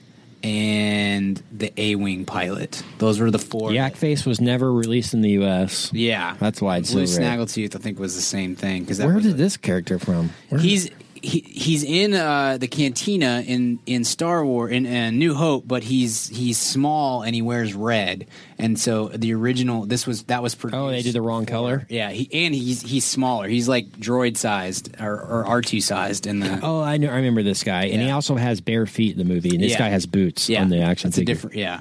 [0.49, 2.83] and the A Wing pilot.
[2.99, 3.73] Those were the four.
[3.73, 5.93] Yak Face was never released in the U.S.
[5.93, 7.37] yeah, That's why it's Blue so rare.
[7.37, 7.77] Snaggletooth.
[7.77, 10.31] I think was the same thing because Where did this character from?
[10.49, 10.91] Where- He's
[11.23, 15.83] he, he's in uh, the cantina in, in Star Wars in uh, New Hope, but
[15.83, 18.27] he's he's small and he wears red,
[18.59, 20.79] and so the original this was that was produced.
[20.81, 21.87] Oh, they did the wrong color?
[21.89, 23.49] Yeah, he and he's he's smaller.
[23.49, 26.61] He's like droid sized or, or R two sized in the.
[26.63, 27.09] Oh, I know.
[27.09, 29.51] I remember this guy, and he also has bare feet in the movie.
[29.51, 29.79] And this Yeah.
[29.79, 31.35] guy has boots yeah, on the action a figure.
[31.35, 31.57] different.
[31.57, 31.81] Yeah,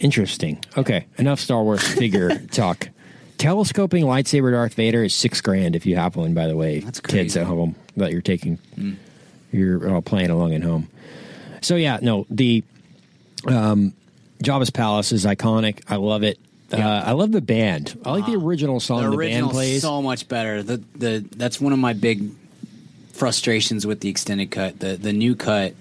[0.00, 0.64] Interesting.
[0.76, 2.88] Okay, enough Star Wars figure talk.
[3.38, 6.32] Telescoping lightsaber Darth Vader is six grand if you have one.
[6.34, 8.58] By the way, That's kids at home that you're taking,
[9.50, 10.88] you're uh, playing along at home.
[11.60, 12.64] So yeah, no, the
[13.46, 13.94] um,
[14.42, 15.82] Jabba's palace is iconic.
[15.88, 16.38] I love it.
[16.72, 18.00] Uh, I love the band.
[18.04, 19.82] I like the original song the the, band plays.
[19.82, 20.62] so much better.
[20.62, 22.30] The the that's one of my big
[23.12, 24.80] frustrations with the extended cut.
[24.80, 25.74] The the new cut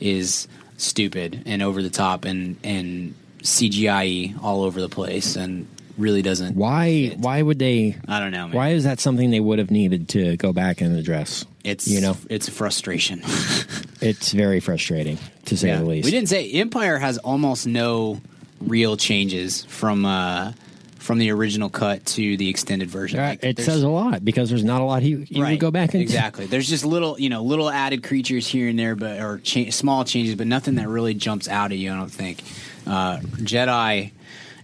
[0.00, 5.68] is stupid and over the top and and CGI all over the place and
[6.00, 6.56] really doesn't.
[6.56, 7.10] Why?
[7.10, 7.18] fit.
[7.18, 7.96] Why would they?
[8.08, 8.48] I don't know.
[8.48, 8.56] Man.
[8.56, 11.44] Why is that something they would have needed to go back and address?
[11.62, 13.20] It's you know, it's frustration.
[14.00, 15.78] it's very frustrating to say Yeah.
[15.80, 16.04] the least.
[16.06, 18.20] We didn't say Empire has almost no
[18.60, 20.52] real changes from uh
[20.98, 23.18] from the original cut to the extended version.
[23.18, 25.94] Like, it says a lot because there's not a lot he you would go back
[25.94, 26.44] and exactly.
[26.46, 30.04] There's just little, you know, little added creatures here and there, but or cha- small
[30.04, 31.90] changes, but nothing that really jumps out at you.
[31.90, 32.42] I don't think.
[32.86, 34.12] Uh, Jedi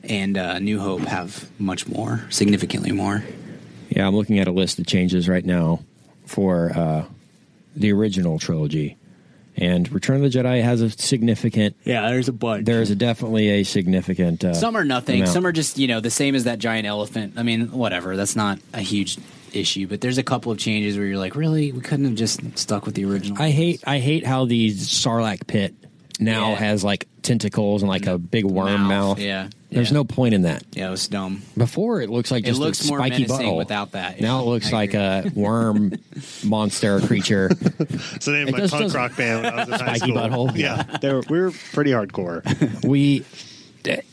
[0.08, 3.24] and uh, New Hope have much more, significantly more.
[3.88, 5.80] Yeah, I'm looking at a list of changes right now
[6.24, 7.04] for uh,
[7.76, 8.96] the original trilogy,
[9.56, 11.76] and Return of the Jedi has a significant.
[11.84, 12.66] Yeah, there's a bunch.
[12.66, 14.44] There is a definitely a significant.
[14.44, 15.20] Uh, Some are nothing.
[15.20, 15.32] amount.
[15.32, 17.34] Some are just you know the same as that giant elephant.
[17.36, 18.16] I mean, whatever.
[18.16, 19.18] That's not a huge
[19.52, 22.40] issue, but there's a couple of changes where you're like, really, we couldn't have just
[22.58, 23.40] stuck with the original.
[23.40, 23.82] I hate.
[23.86, 25.74] I hate how the Sarlacc pit
[26.18, 26.56] now Yeah.
[26.56, 29.18] has like tentacles and like a big worm mouth.
[29.20, 30.64] Yeah, There's no point in that.
[30.72, 31.42] Yeah, it was dumb.
[31.56, 33.56] Before it looks like It just looks a more spiky menacing butthole.
[33.58, 34.20] without that.
[34.20, 35.30] Now it looks I like agree.
[35.30, 35.92] a worm
[36.44, 37.50] monster creature.
[37.78, 39.72] It's the name It of my just punk doesn't- rock band when I was in
[39.86, 40.14] high Spiky school.
[40.48, 40.56] butthole.
[40.56, 42.84] Yeah, they were, we were pretty hardcore.
[42.84, 43.24] we
[43.84, 44.04] that,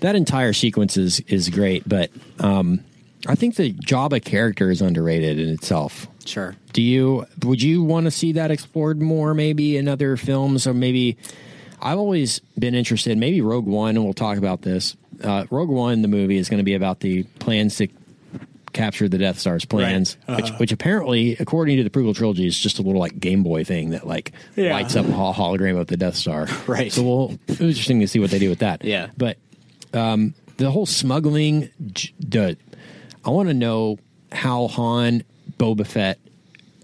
[0.00, 2.80] that entire sequence is is great, but um,
[3.26, 6.06] I think the Jabba character is underrated in itself.
[6.24, 6.54] Sure.
[6.72, 10.74] Do you would you want to see that explored more maybe in other films or
[10.74, 11.16] maybe
[11.80, 14.96] I've always been interested maybe Rogue One and we'll talk about this.
[15.22, 17.88] Uh, Rogue One the movie is going to be about the plans to
[18.72, 20.42] capture the Death Star's plans Right.
[20.42, 23.64] which which apparently according to the prequel trilogy is just a little like Game Boy
[23.64, 24.72] thing that like Yeah.
[24.74, 26.46] lights up a hologram of the Death Star.
[26.66, 26.92] Right.
[26.92, 28.84] So we'll it's interesting to see what they do with that.
[28.84, 29.08] Yeah.
[29.16, 29.38] But
[29.94, 31.70] um, the whole smuggling
[32.20, 32.56] the
[33.24, 33.98] I want to know
[34.30, 35.24] how Han,
[35.58, 36.18] Boba Fett,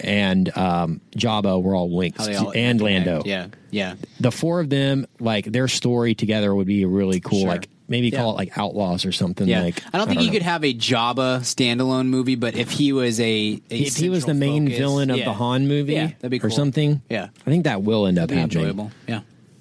[0.01, 2.81] and um, Jabba were all linked, all and.
[2.81, 3.23] Lando.
[3.25, 3.95] Yeah, yeah.
[4.21, 7.41] The four of them, like their story together, would be really cool.
[7.41, 7.49] Sure.
[7.49, 8.19] Like maybe Yeah.
[8.21, 9.47] call it like Outlaws or something.
[9.47, 10.33] Yeah, Like I don't think you know.
[10.33, 14.25] could have a Jabba standalone movie, but if he was a, a If he was
[14.25, 15.25] the main focus- villain of yeah.
[15.27, 16.51] the Han movie, yeah, that'd be or cool.
[16.51, 17.03] something.
[17.11, 18.65] Yeah, I think that will end up that'd happening.
[18.65, 18.91] enjoyable.
[19.07, 19.21] Yeah,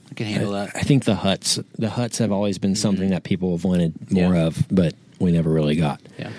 [0.10, 0.76] I can handle I, that.
[0.78, 4.32] I think the Hutts, the Hutts have always been something that people have wanted more
[4.32, 4.48] Mm-hmm.
[4.48, 6.02] Of, but we never really got.
[6.18, 6.30] Yeah,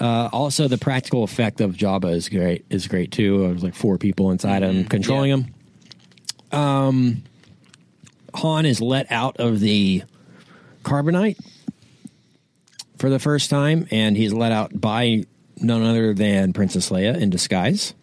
[0.00, 2.64] Uh, also, the practical effect of Jabba is great.
[2.70, 3.48] Is great too.
[3.48, 5.48] There's like four people inside him controlling Mm-hmm.
[6.52, 6.58] Yeah.
[6.58, 6.58] him.
[6.60, 7.22] Um,
[8.34, 10.02] Han is let out of the
[10.84, 11.36] carbonite
[12.98, 15.24] for the first time, and he's let out by
[15.56, 17.94] none other than Princess Leia in disguise.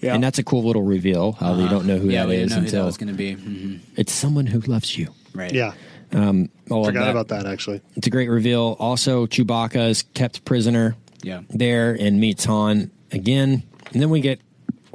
[0.00, 0.14] Yeah.
[0.14, 1.32] and that's a cool little reveal.
[1.32, 2.96] How you don't know who yeah, that we didn't is know who until that was
[2.96, 3.32] going to be.
[3.34, 5.08] hmm it's someone who loves you.
[5.34, 5.52] Right.
[5.52, 5.74] Yeah,
[6.14, 7.10] All of forgot that.
[7.10, 7.82] about that actually.
[7.96, 8.76] It's a great reveal.
[8.78, 11.42] Also, Chewbacca is kept prisoner Yeah.
[11.50, 13.62] there and meets Han again.
[13.92, 14.40] And then we get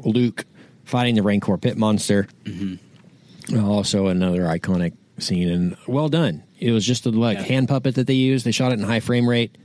[0.03, 0.45] Luke
[0.83, 2.27] fighting the Rancor pit monster.
[2.45, 3.59] Mm-hmm.
[3.59, 6.43] Also, another iconic scene and well done.
[6.59, 7.43] It was just a like Yeah.
[7.43, 8.45] hand puppet that they used.
[8.45, 9.55] They shot it in high frame rate.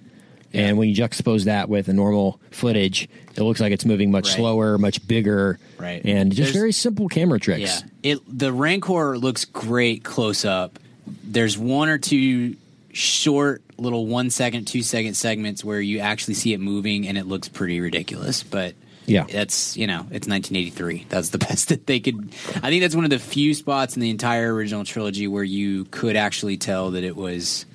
[0.53, 4.27] And when you juxtapose that with the normal footage, it looks like it's moving much
[4.29, 4.37] Right.
[4.37, 6.03] slower, much bigger, Right.
[6.05, 7.61] and just There's- very simple camera tricks.
[8.03, 8.13] Yeah.
[8.15, 10.79] It the Rancor looks great close up.
[11.25, 12.57] There's one or two
[12.93, 17.27] short little one second, two second segments where you actually see it moving and it
[17.27, 18.43] looks pretty ridiculous.
[18.43, 18.75] But
[19.07, 19.25] Yeah.
[19.25, 21.07] that's you know it's 1983.
[21.09, 22.31] That's the best that they could.
[22.63, 25.85] I think that's one of the few spots in the entire original trilogy where you
[25.87, 27.67] could actually tell that it was.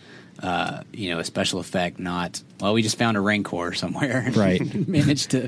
[0.43, 2.73] Uh, you know, a special effect, not well.
[2.73, 4.87] We just found a rancor somewhere, and Right.
[4.87, 5.47] managed to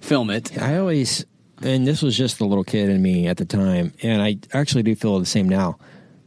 [0.00, 0.56] film it.
[0.60, 1.26] I always,
[1.60, 4.82] and this was just the little kid in me at the time, and I actually
[4.82, 5.76] do feel the same now.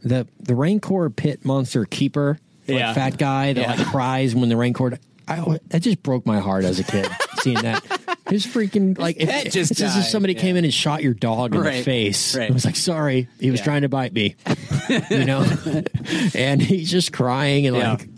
[0.04, 2.92] The the Rancor pit monster keeper, like Yeah.
[2.94, 3.74] fat guy that Yeah.
[3.74, 4.98] like cries when the Rancor.
[5.26, 7.06] I that just broke my heart as a kid
[7.40, 7.84] seeing that.
[8.30, 10.40] His freaking like if, pet just it's as if somebody yeah.
[10.40, 12.34] came in and shot your dog in the face.
[12.36, 12.50] right.
[12.50, 13.64] I was like, sorry, he was Yeah.
[13.64, 14.36] trying to bite me,
[15.10, 15.44] you know,
[16.34, 17.92] and he's just crying and Yeah.
[17.92, 18.08] like.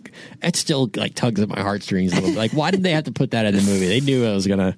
[0.42, 2.36] It still like tugs at my heartstrings a little bit.
[2.38, 3.86] Like, why did they have to put that in the movie?
[3.88, 4.76] They knew I was gonna.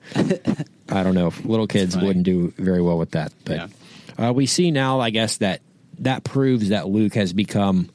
[0.89, 1.33] I don't know.
[1.45, 3.33] Little kids wouldn't do very well with that.
[3.45, 3.71] But
[4.19, 5.61] uh, we see now, I guess that
[6.01, 7.91] that proves that Luke has become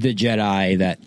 [0.00, 0.98] the Jedi that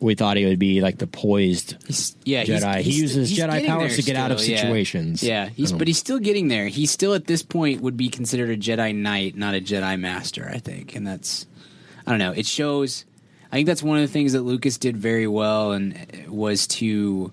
[0.00, 1.76] we thought he would be, like the poised.
[1.86, 2.80] He's, yeah, he's- Jedi.
[2.80, 4.60] He uses he's Jedi powers to get out of still, yeah.
[4.62, 5.22] situations.
[5.22, 6.68] Yeah, he's but he's still getting there.
[6.68, 10.50] He still at this point would be considered a Jedi Knight, not a Jedi Master.
[10.52, 11.46] I think, and that's
[12.06, 12.32] I don't know.
[12.32, 13.04] It shows.
[13.52, 17.32] I think that's one of the things that Lucas did very well, and was to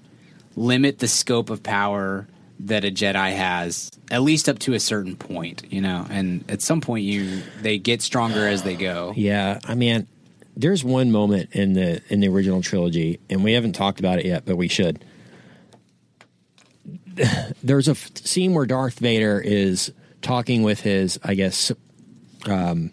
[0.56, 2.28] limit the scope of power
[2.62, 5.64] that a Jedi has, at least up to a certain point.
[5.70, 9.14] You know, and at some point, you they get stronger as they go.
[9.16, 10.08] Yeah, I mean,
[10.58, 14.26] there's one moment in the in the original trilogy, and we haven't talked about it
[14.26, 15.06] yet, but we should.
[17.63, 21.72] There's a f- scene where Darth Vader is talking with his, I guess,
[22.46, 22.91] um,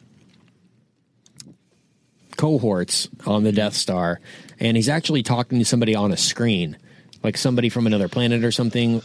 [2.36, 4.20] cohorts on the Death Star,
[4.60, 6.76] and he's actually talking to somebody on a screen,
[7.22, 9.02] like somebody from another planet or something.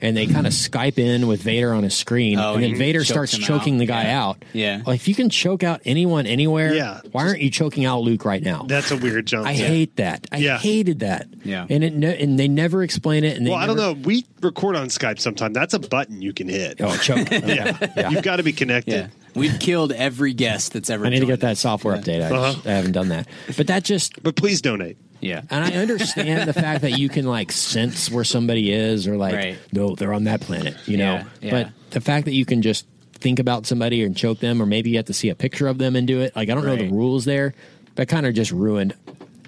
[0.00, 3.04] And they kind of Skype in with Vader on a screen, Oh, and then Vader
[3.04, 3.78] starts choking out.
[3.78, 4.22] the guy Yeah.
[4.22, 4.44] out.
[4.52, 4.82] Yeah.
[4.86, 7.00] Like, if you can choke out anyone anywhere, Yeah.
[7.12, 8.64] why aren't you choking out Luke right now?
[8.68, 9.46] That's a weird jump.
[9.46, 9.66] I Yeah.
[9.66, 10.26] hate that.
[10.32, 10.58] I Yeah.
[10.58, 11.26] hated that.
[11.44, 11.66] Yeah.
[11.70, 13.36] and it ne- and they never explain it.
[13.36, 13.92] And they Well, I don't know.
[13.92, 15.52] We record on Skype sometime.
[15.52, 16.80] That's a button you can hit.
[16.80, 17.30] Oh, choke.
[17.30, 17.76] yeah.
[17.96, 18.10] Yeah.
[18.10, 18.92] You've got to be connected.
[18.92, 21.06] Yeah, we've killed every guest that's ever.
[21.06, 22.02] I need to joined get that software Yeah.
[22.02, 22.22] update.
[22.22, 22.52] I, Uh-huh.
[22.54, 23.28] just, I haven't done that.
[23.56, 24.96] But that just But please donate.
[25.20, 25.42] Yeah.
[25.50, 29.34] And I understand the fact that you can like sense where somebody is or like,
[29.34, 29.58] Right.
[29.72, 31.14] no, they're on that planet, you know?
[31.14, 31.50] Yeah, yeah.
[31.50, 34.90] But the fact that you can just think about somebody and choke them, or maybe
[34.90, 36.76] you have to see a picture of them and do it, like, I don't know
[36.76, 37.54] the rules there.
[37.94, 38.94] That kind of just ruined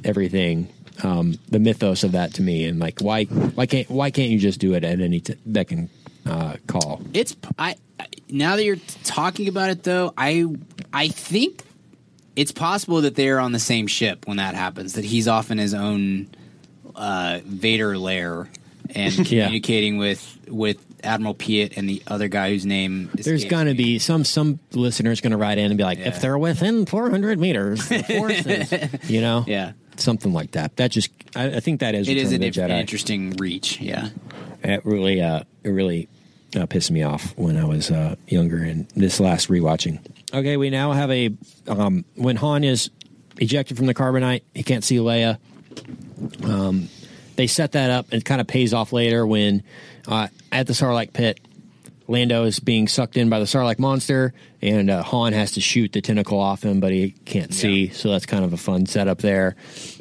[0.05, 0.69] everything.
[1.03, 4.39] Um, the mythos of that to me, and like, why, why can't, why can't you
[4.39, 5.89] just do it at any t- that can
[6.27, 7.01] uh, call?
[7.15, 10.45] It's I I- now that you're talking about it though, I
[10.93, 11.63] I think
[12.39, 14.93] it's possible that they're on the same ship when that happens.
[14.95, 16.29] That he's off in his own
[16.95, 18.49] uh, Vader lair
[18.95, 19.45] and Yeah.
[19.47, 23.75] communicating with with Admiral Piet and the other guy whose name is There's going to
[23.75, 26.09] be some some listeners going to write in and be like, Yeah.
[26.09, 27.89] if they're within 400 meters,
[29.09, 29.73] you know, Yeah.
[29.97, 30.77] something like that.
[30.77, 33.81] That just, I, I think that is it is an, an interesting reach.
[33.81, 34.09] Yeah.
[34.65, 36.09] It really, uh, it really
[36.57, 40.01] uh, pissed me off when I was uh, younger and this last rewatching.
[40.33, 41.31] Okay, we now have a
[41.67, 42.91] um, when Han is
[43.39, 45.39] ejected from the carbonite, he can't see Leia.
[46.45, 46.89] Um,
[47.37, 49.63] they set that up and it kind of pays off later when
[50.07, 51.41] uh, at the Sarlacc pit,
[52.09, 55.93] Lando is being sucked in by the Sarlacc monster, and uh, Han has to shoot
[55.93, 57.89] the tentacle off him, but he can't see.
[57.89, 59.57] So that's kind of a fun setup there.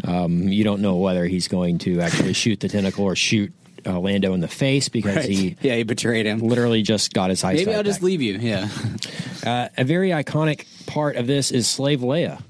[0.06, 3.54] Um, you don't know whether he's going to actually shoot the tentacle or shoot
[3.86, 6.40] uh, Lando in the face because he yeah, he betrayed him.
[6.40, 7.58] literally just got his eyes.
[7.58, 8.38] Maybe I'll just leave you.
[8.38, 8.70] Yeah.
[9.46, 12.42] Uh, a very iconic part of this is Slave Leia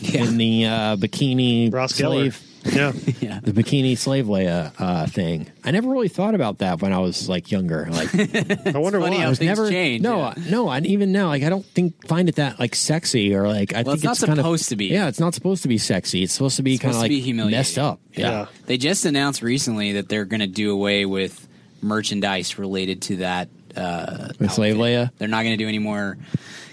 [0.00, 0.24] Yeah.
[0.24, 2.32] in the uh, bikini Ross Geller.
[2.32, 2.42] slave.
[2.66, 2.92] Yeah.
[3.20, 3.38] yeah.
[3.44, 5.46] The bikini slave Leia uh, thing.
[5.64, 7.86] I never really thought about that when I was like younger.
[7.90, 8.12] Like
[8.74, 9.20] I wonder funny why.
[9.20, 10.34] how I was things never change, no, yeah.
[10.50, 13.72] no, and even now, like I don't think find it that like sexy or like
[13.72, 14.86] I Well, think it's not kind of- supposed to be.
[14.86, 16.24] Yeah, it's not supposed to be sexy.
[16.24, 18.00] It's supposed to be It's kind of like be messed up.
[18.14, 18.30] Yeah.
[18.30, 18.46] Yeah.
[18.66, 21.46] They just announced recently that they're going to do away with
[21.82, 23.48] merchandise related to that.
[23.76, 24.86] Uh, With Slave outfit.
[24.86, 25.10] Leia?
[25.18, 26.16] They're not going to do any more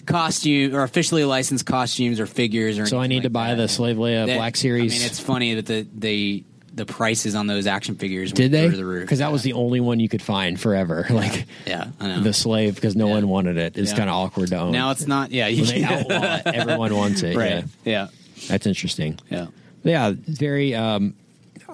[0.06, 2.80] costume or officially licensed costumes or figures.
[2.80, 3.56] Or So I need to buy that.
[3.56, 4.94] the Slave Leia That- Black Series.
[4.94, 6.44] I mean, it's funny that the they
[6.76, 8.68] the prices on those action figures Did they?
[8.68, 11.06] the Because that was the only one you could find forever.
[11.12, 11.90] Like yeah.
[12.00, 12.22] I know.
[12.22, 13.14] the slave, because no Yeah.
[13.14, 13.78] one wanted it.
[13.78, 13.98] It's Yeah.
[13.98, 14.72] kind of awkward to own.
[14.72, 15.32] now it's not.
[15.32, 17.36] Yeah, you they outlaw it, everyone wants it.
[17.38, 17.64] right.
[17.86, 18.08] Yeah.
[18.08, 18.08] Yeah.
[18.48, 19.20] That's interesting.
[19.30, 19.48] Yeah.
[19.84, 21.14] Yeah, very um,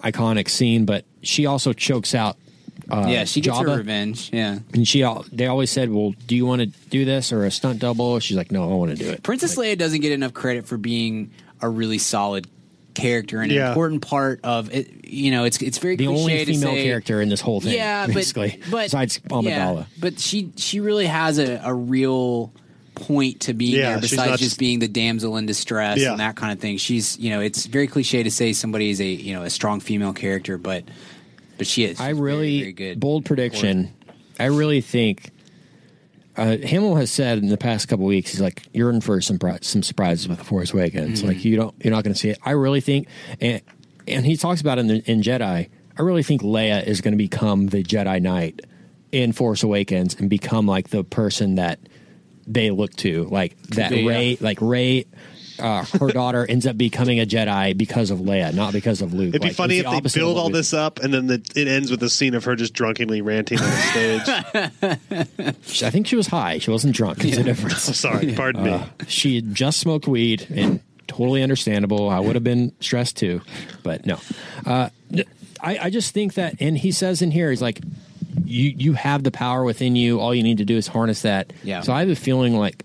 [0.04, 0.84] iconic scene.
[0.86, 2.36] But she also chokes out.
[2.90, 3.24] Uh, yeah.
[3.26, 4.30] She gets Jabba, her revenge.
[4.34, 4.60] Yeah.
[4.74, 5.04] and she.
[5.04, 8.20] al- They always said, "Well, do you want to do this or a stunt double?"
[8.20, 10.78] She's like, "No, I want to do it." Princess Leia doesn't get enough credit for
[10.78, 12.48] being a really solid
[12.96, 15.06] character and an important part of it.
[15.06, 17.62] You know, it's it's very the cliche only to female say, character in this whole
[17.62, 17.74] thing.
[17.74, 22.52] Yeah, basically, but besides yeah, but she she really has a, a real
[22.96, 26.12] point to being Yeah, there besides just just- being the damsel in distress Yeah.
[26.12, 26.78] and that kind of thing.
[26.78, 29.80] She's you know it's very cliche to say somebody is a you know a strong
[29.80, 30.84] female character, but
[31.60, 32.00] but she is.
[32.00, 33.94] I really very, very bold prediction.
[34.40, 35.30] I really think
[36.40, 39.38] uh, Hamill has said in the past couple weeks, he's like, "You're in for some
[39.62, 41.22] some surprises with the Force Awakens.
[41.22, 43.08] Like you don't, you're not going to see it." I really think,
[43.42, 43.62] and
[44.08, 45.70] and he talks about in the, in Jedi.
[45.98, 48.62] I really think Leia is going to become the Jedi Knight
[49.12, 51.80] in Force Awakens and become like the person that
[52.48, 55.06] they look to, like that Rey, like Rey.
[55.60, 59.30] Uh, her daughter ends up becoming a Jedi because of Leia, not because of Luke.
[59.30, 61.28] It'd be Like, funny it's if the they build all we- this up and then
[61.28, 65.84] the, it ends with a scene of her just drunkenly ranting on the stage.
[65.84, 66.58] I think she was high.
[66.60, 67.24] She wasn't drunk.
[67.24, 67.90] It's a difference.
[67.90, 68.84] Oh, sorry, pardon me.
[69.08, 72.10] she had just smoked weed and totally understandable.
[72.10, 73.42] I would have been stressed too,
[73.84, 74.20] but no.
[74.66, 74.90] Uh,
[75.62, 77.82] I, I just think that, and he says in here, he's like,
[78.46, 80.20] you you have the power within you.
[80.20, 81.52] All you need to do is harness that.
[81.64, 81.82] Yeah.
[81.82, 82.84] So I have a feeling like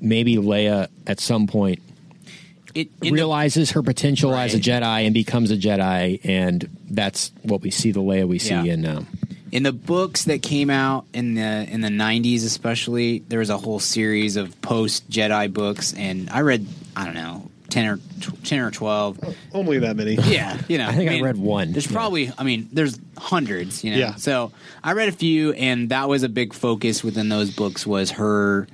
[0.00, 1.80] maybe Leia at some point
[2.74, 7.32] It, in the- realizes her potential as a Jedi and becomes a Jedi, and that's
[7.42, 8.64] what we see the Leia we see Yeah.
[8.64, 8.86] in.
[8.86, 9.06] Um,
[9.52, 13.58] in the books that came out in the in the 90s especially there was a
[13.58, 18.44] whole series of post jedi books and i read i don't know 10 or tw-
[18.44, 19.18] 10 or 12
[19.52, 20.14] Only that many.
[20.26, 21.72] yeah you know I think I read one.
[21.72, 21.92] there's Yeah.
[21.96, 24.14] probably i mean there's hundreds you know Yeah.
[24.14, 24.52] so
[24.84, 28.68] i read a few and that was a big focus within those books was her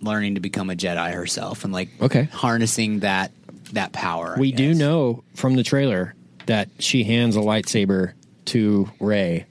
[0.00, 2.24] learning to become a jedi herself and like Okay.
[2.32, 3.32] harnessing that
[3.72, 6.14] that power I we do know from the trailer
[6.46, 8.12] that she hands a lightsaber
[8.46, 9.46] to Rey.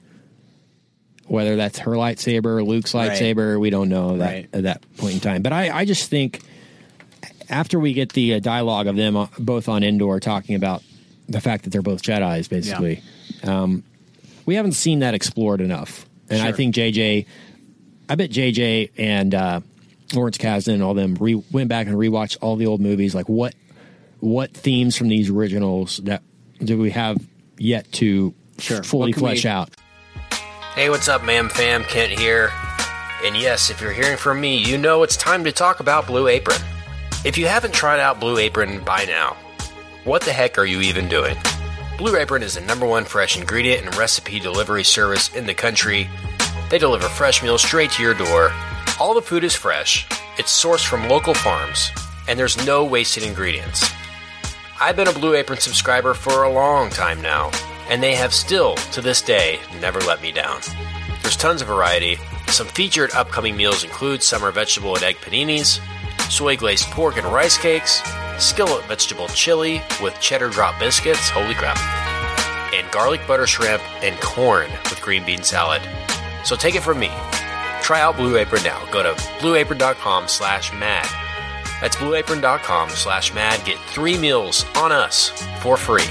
[1.26, 3.12] Whether that's her lightsaber, Luke's Right.
[3.12, 4.48] lightsaber, we don't know that Right.
[4.52, 5.42] at that point in time.
[5.42, 6.40] But I, I just think
[7.48, 10.82] after we get the uh, dialogue of them uh, both on Endor talking about
[11.28, 13.00] the fact that they're both Jedi's, basically,
[13.44, 13.84] um,
[14.44, 16.04] we haven't seen that explored enough.
[16.28, 17.26] And I think JJ,
[18.08, 19.60] I bet JJ and uh,
[20.12, 23.14] Lawrence Kasdan and all them re- went back and rewatched all the old movies.
[23.14, 23.54] Like what
[24.20, 26.22] what themes from these originals that
[26.62, 27.18] do we have
[27.58, 28.82] yet to Sure.
[28.82, 29.70] fully What flesh we- out?
[30.74, 31.82] Hey, what's up, ma'am fam?
[31.84, 32.50] Kent here.
[33.24, 36.28] And yes, if you're hearing from me, you know it's time to talk about Blue
[36.28, 36.60] Apron.
[37.24, 39.36] If you haven't tried out Blue Apron by now,
[40.04, 41.36] what the heck are you even doing?
[41.98, 46.08] Blue Apron is the number one fresh ingredient and recipe delivery service in the country.
[46.70, 48.50] They deliver fresh meals straight to your door.
[49.00, 51.90] All the food is fresh, it's sourced from local farms,
[52.28, 53.90] and there's no wasted ingredients.
[54.78, 57.50] I've been a Blue Apron subscriber for a long time now,
[57.88, 60.60] and they have still, to this day, never let me down.
[61.22, 62.18] There's tons of variety.
[62.48, 65.80] Some featured upcoming meals include summer vegetable and egg paninis,
[66.30, 68.02] soy glazed pork and rice cakes,
[68.38, 71.78] skillet vegetable chili with cheddar drop biscuits, holy crap,
[72.74, 75.80] and garlic butter shrimp and corn with green bean salad.
[76.44, 77.10] So take it from me.
[77.90, 78.80] Try out Blue Apron now.
[78.92, 81.08] Go to blueapron.com slash mad.
[81.80, 83.64] That's blueapron.com slash mad.
[83.64, 86.06] Get three meals on us for free.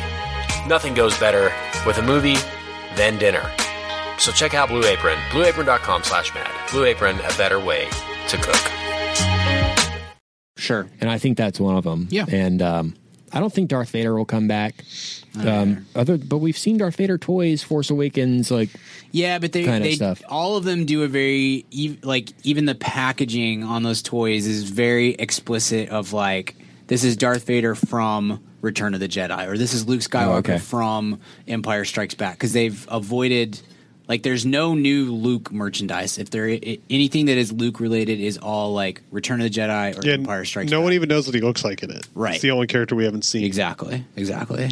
[0.67, 1.53] Nothing goes better
[1.85, 2.35] with a movie
[2.97, 3.49] than dinner.
[4.17, 5.17] So check out Blue Apron.
[5.29, 6.51] Blueapron.com slash mad.
[6.69, 7.87] Blue Apron, a better way
[8.27, 8.71] to cook.
[10.57, 12.09] sure And I think that's one of them.
[12.11, 12.25] Yeah.
[12.27, 12.95] And um,
[13.31, 14.83] I don't think Darth Vader will come back.
[15.37, 18.69] Um, other, but we've seen Darth Vader toys, Force Awakens, like
[19.11, 20.21] Yeah, but they, of they stuff.
[20.27, 24.63] all of them do a very ev- like even the packaging on those toys is
[24.69, 26.55] very explicit of like
[26.87, 30.35] this is Darth Vader from Return of the Jedi or this is Luke Skywalker Oh,
[30.37, 30.57] okay.
[30.57, 33.61] from Empire Strikes Back because they've avoided
[34.09, 36.17] like there's no new Luke merchandise.
[36.17, 39.97] If there i- anything that is Luke related is all like Return of the Jedi
[39.97, 40.83] or Yeah, Empire Strikes no Back.
[40.83, 42.05] one even knows what he looks like in it.
[42.15, 42.33] Right.
[42.33, 43.43] It's the only character we haven't seen.
[43.45, 44.71] exactly exactly.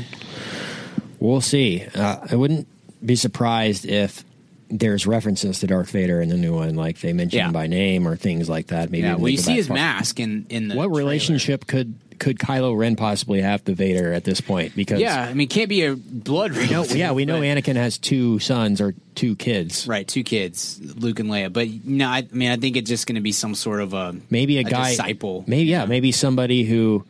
[1.19, 1.83] We'll see.
[1.95, 2.67] Uh, I wouldn't
[3.05, 4.23] be surprised if
[4.69, 7.47] there's references to Darth Vader in the new one, like they mention Yeah.
[7.47, 8.89] him by name or things like that.
[8.91, 9.75] Maybe Yeah, well, you see his far.
[9.75, 10.97] mask in in the What trailer.
[10.97, 14.75] relationship could could Kylo Ren possibly have to Vader at this point?
[14.75, 16.97] Because Yeah, I mean, can't be a blood know, relative.
[16.97, 19.85] yeah, we know Anakin has two sons or two kids.
[19.87, 21.53] Right, two kids, Luke and Leia.
[21.53, 23.93] But no, I, I mean, I think it's just going to be some sort of
[23.93, 25.43] a Maybe a, a guy, disciple.
[25.45, 27.05] Maybe yeah, maybe somebody who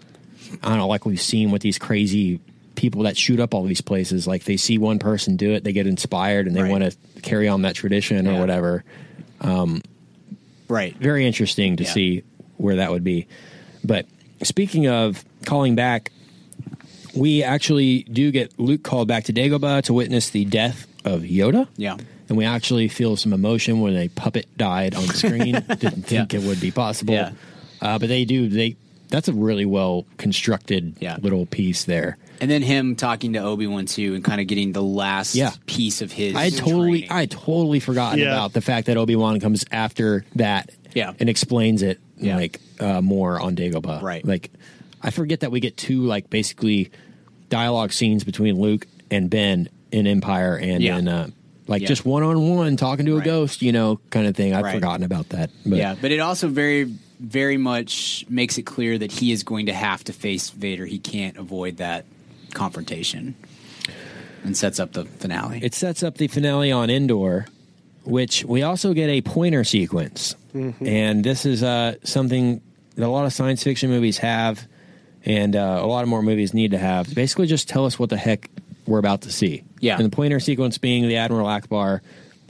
[0.62, 2.41] I don't know, like we've seen with these crazy
[2.78, 4.26] people that shoot up all these places.
[4.26, 6.72] Like they see one person do it, they get inspired, and they Right.
[6.72, 8.40] want to carry on that tradition or Yeah.
[8.40, 8.86] whatever.
[10.70, 10.95] right.
[10.99, 11.91] very interesting to Yeah.
[11.93, 12.24] see
[12.58, 13.28] where that would be.
[13.84, 14.06] But
[14.43, 16.12] speaking of calling back,
[17.16, 21.68] we actually do get Luke called back to Dagobah to witness the death of Yoda.
[21.78, 21.97] Yeah.
[22.30, 25.54] And we actually feel some emotion when a puppet died on screen.
[25.80, 26.39] Didn't think Yeah.
[26.39, 27.14] it would be possible.
[27.14, 27.32] Yeah.
[27.82, 28.49] Uh, but they do.
[28.49, 28.76] They
[29.10, 31.16] that's a really well constructed Yeah.
[31.22, 32.18] little piece there.
[32.42, 35.52] And then him talking to Obi Wan too, and kind of getting the last Yeah.
[35.66, 36.36] piece of his.
[36.36, 37.12] I had totally, training.
[37.12, 38.28] I had totally forgotten Yeah.
[38.34, 41.14] about the fact that Obi Wan comes after that, Yeah.
[41.20, 42.36] and explains it Yeah.
[42.36, 44.02] like uh, more on Dagobah.
[44.02, 44.24] Right.
[44.26, 44.52] Like,
[45.02, 46.92] I forget that we get two like basically
[47.50, 50.98] dialogue scenes between Luke and Ben in Empire and Yeah.
[50.98, 51.30] in uh,
[51.68, 51.88] like Yeah.
[51.88, 53.26] just one on one talking to a Right.
[53.26, 54.54] ghost, you know, kind of thing.
[54.54, 54.74] I've Right.
[54.76, 55.50] forgotten about that.
[55.66, 59.66] But yeah, but it also very, very much makes it clear that he is going
[59.68, 60.86] to have to face Vader.
[60.86, 62.06] He can't avoid that
[62.54, 63.36] confrontation,
[64.43, 65.60] and sets up the finale.
[65.64, 67.48] it sets up the finale on Endor,
[68.04, 72.62] which we also get a pointer sequence, and this is uh, something
[72.95, 74.68] that a lot of science fiction movies have,
[75.26, 77.14] and uh, a lot of more movies need to have.
[77.14, 78.50] Basically, just tell us what the heck
[78.88, 79.64] we're about to see.
[79.80, 79.98] Yeah.
[79.98, 82.00] and the pointer sequence being the Admiral Ackbar.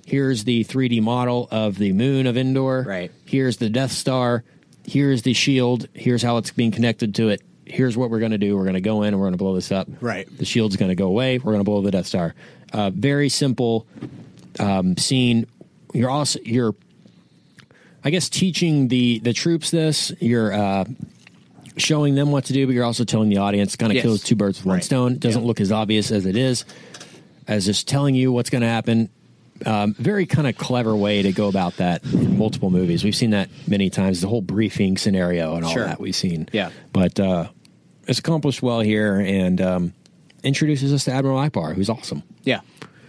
[0.06, 2.86] Here's the 3D model of the moon of Endor.
[2.88, 3.12] Right.
[3.26, 4.45] Here's the Death Star.
[4.86, 5.89] Here's the shield.
[5.93, 7.41] Here's how it's being connected to it.
[7.70, 8.55] Here's what we're going to do.
[8.55, 9.88] We're going to go in and we're going to blow this up.
[10.01, 10.28] Right.
[10.38, 11.38] The shield's going to go away.
[11.38, 12.34] We're going to blow the Death Star.
[12.74, 13.86] Uh, very simple
[14.59, 15.47] um, scene.
[15.93, 16.76] You're also you're,
[18.03, 20.11] I guess, teaching the the troops this.
[20.20, 20.86] You're uh,
[21.78, 23.76] showing them what to do, but you're also telling the audience.
[23.76, 24.03] Kind of Yes.
[24.03, 25.13] kills two birds with one stone.
[25.13, 25.47] It doesn't Yeah.
[25.47, 26.65] look as obvious as it is,
[27.47, 29.09] as just telling you what's going to happen.
[29.65, 33.03] Um, very kind of clever way to go about that in multiple movies.
[33.03, 34.22] We've seen that many times.
[34.22, 35.86] The whole briefing scenario and all Sure.
[35.86, 36.47] that we've seen.
[36.53, 36.70] Yeah.
[36.93, 37.47] but uh,
[38.08, 39.93] it's accomplished well here and um,
[40.43, 42.24] introduces us to Admiral Ackbar, who's awesome.
[42.43, 42.62] yeah,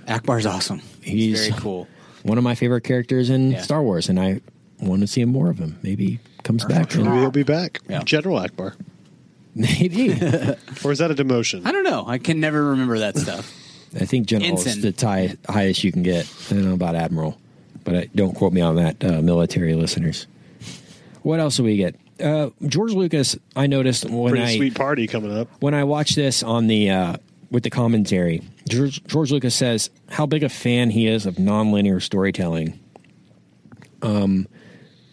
[0.06, 0.80] Ackbar's awesome.
[1.02, 1.88] He's, He's- very cool.
[2.24, 3.62] One of my favorite characters in Yeah.
[3.62, 4.40] Star Wars, and I
[4.80, 5.78] want to see more of him.
[5.82, 6.94] Maybe he comes back.
[6.94, 7.80] Maybe he'll be back.
[7.88, 8.02] Yeah.
[8.02, 8.74] General Ackbar.
[9.54, 10.08] maybe.
[10.84, 11.64] Or is that a demotion?
[11.66, 12.04] I don't know.
[12.06, 13.52] I can never remember that stuff.
[13.98, 16.26] I think general is the tie, highest you can get.
[16.50, 17.38] I don't know about admiral,
[17.84, 20.26] but I, don't quote me on that, uh, military listeners.
[21.22, 21.94] What else do we get?
[22.20, 25.48] Uh, George Lucas, I noticed when Pretty I sweet party coming up.
[25.60, 27.16] when I watched this on the uh,
[27.50, 28.42] with the commentary.
[28.68, 32.78] George, George Lucas says how big a fan he is of nonlinear storytelling,
[34.02, 34.46] um,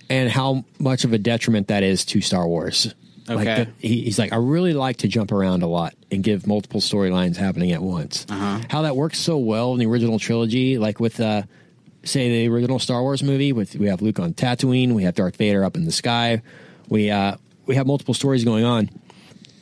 [0.10, 2.94] and how much of a detriment that is to Star Wars.
[3.28, 3.64] Like Okay.
[3.82, 6.80] the- he, he's like, I really like to jump around a lot and give multiple
[6.80, 8.24] storylines happening at once.
[8.30, 8.60] Uh-huh.
[8.70, 11.42] How that works so well in the original trilogy, like with uh,
[12.04, 15.38] say the original Star Wars movie, with we have Luke on Tatooine, we have Darth
[15.38, 16.44] Vader up in the sky,
[16.90, 18.90] we uh, we have multiple stories going on,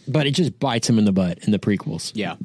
[0.08, 2.12] but it just bites him in the butt in the prequels.
[2.16, 2.36] Yeah,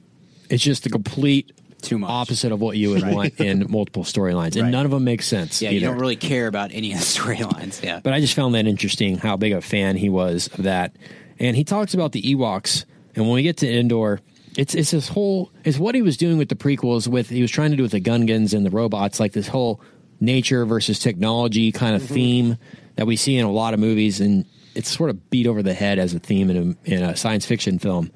[0.51, 1.53] It's just the complete
[1.83, 2.11] Too much.
[2.11, 4.71] opposite of what you would want in multiple storylines, and Right.
[4.71, 5.61] none of them make sense.
[5.63, 5.71] yeah.
[5.71, 7.83] You don't really care about any of the storylines.
[7.83, 10.95] Yeah, But I just found that interesting how big a fan he was of that.
[11.41, 12.85] And he talks about the Ewoks.
[13.15, 14.21] And when we get to Endor,
[14.57, 17.51] it's it's this whole it's what he was doing with the prequels with he was
[17.51, 19.81] trying to do with the Gungans and the robots, like this whole
[20.21, 22.57] nature versus technology kind of theme
[22.99, 24.45] that we see in a lot of movies and
[24.75, 27.47] it's sort of beat over the head as a theme in a, in a science
[27.47, 28.11] fiction film.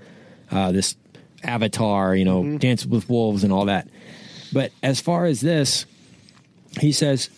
[0.50, 0.96] Uh, this
[1.44, 3.86] Avatar, you know, Dance with Wolves and all that.
[4.52, 5.86] But as far as this,
[6.80, 7.30] he says,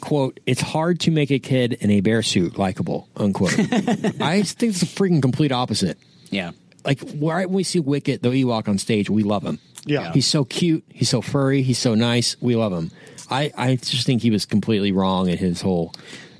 [0.00, 3.52] quote, it's hard to make a kid in a bear suit likable, unquote.
[3.58, 5.98] I think it's the freaking complete opposite.
[6.30, 6.52] yeah,
[6.84, 9.58] Like, right when we see Wicket, the Ewok on stage, we love him.
[9.86, 10.12] Yeah.
[10.12, 10.84] He's so cute.
[10.88, 11.62] He's so furry.
[11.62, 12.36] He's so nice.
[12.40, 12.92] We love him.
[13.28, 15.92] I, I just think he was completely wrong in his whole.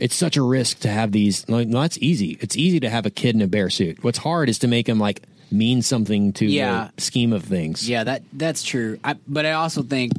[0.03, 1.49] It's such a risk to have these.
[1.49, 2.37] Like, no, that's easy.
[2.41, 4.03] It's easy to have a kid in a bear suit.
[4.03, 6.89] What's hard is to make him like mean something to Yeah.
[6.97, 7.89] the scheme of things.
[7.89, 8.05] yeah.
[8.05, 8.99] That that's true.
[9.05, 10.13] I, but I also think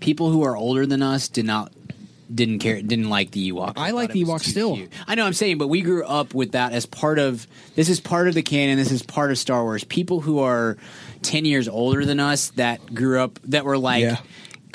[0.00, 1.72] people who are older than us did not
[2.34, 3.74] didn't care didn't like the Ewok.
[3.76, 4.74] I like the Ewok still.
[4.76, 4.92] cute.
[5.06, 8.00] I know I'm saying, but we grew up with that as part of this is
[8.00, 8.76] part of the canon.
[8.78, 9.84] This is part of Star Wars.
[9.84, 10.76] People who are
[11.22, 14.02] ten years older than us that grew up that were like.
[14.02, 14.16] Yeah.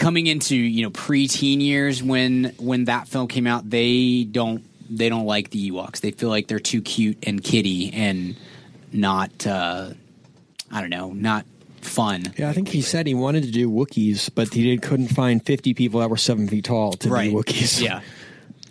[0.02, 5.10] Coming into you know preteen years when when that film came out, they don't they
[5.10, 6.00] don't like the Ewoks.
[6.02, 8.36] They feel like they're too cute and kitty and
[8.92, 9.92] not uh,
[10.72, 11.46] I don't know not
[11.82, 12.34] fun.
[12.38, 15.44] Yeah, I think he said he wanted to do Wookiees, but he did, couldn't find
[15.46, 17.30] 50 people that were seven feet tall to Right.
[17.30, 17.82] be Wookiees.
[17.82, 18.02] Yeah.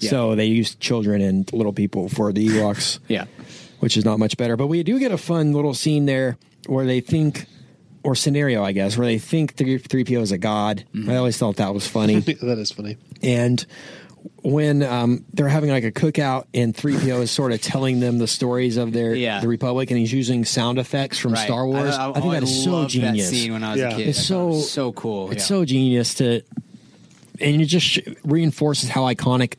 [0.00, 3.26] So they used children and little people for the Ewoks, Yeah.
[3.80, 4.56] which is not much better.
[4.56, 7.44] But we do get a fun little scene there where they think,
[8.02, 10.84] or scenario, I guess, where they think 3PO is a god.
[10.94, 11.10] Mm-hmm.
[11.10, 12.20] I always thought that was funny.
[12.20, 12.96] that is funny.
[13.22, 13.64] and
[14.42, 18.26] when um, they're having like a cookout and 3PO is sort of telling them the
[18.26, 19.40] stories of their Yeah.
[19.40, 21.44] the Republic and he's using sound effects from Right.
[21.46, 21.94] Star Wars.
[21.94, 23.30] I, think that is so loved genius.
[23.30, 23.90] That scene when I was Yeah.
[23.92, 25.30] a kid, It's I it so- so cool.
[25.30, 25.46] It's yeah.
[25.46, 26.42] so genius to,
[27.40, 29.54] and it just reinforces how iconic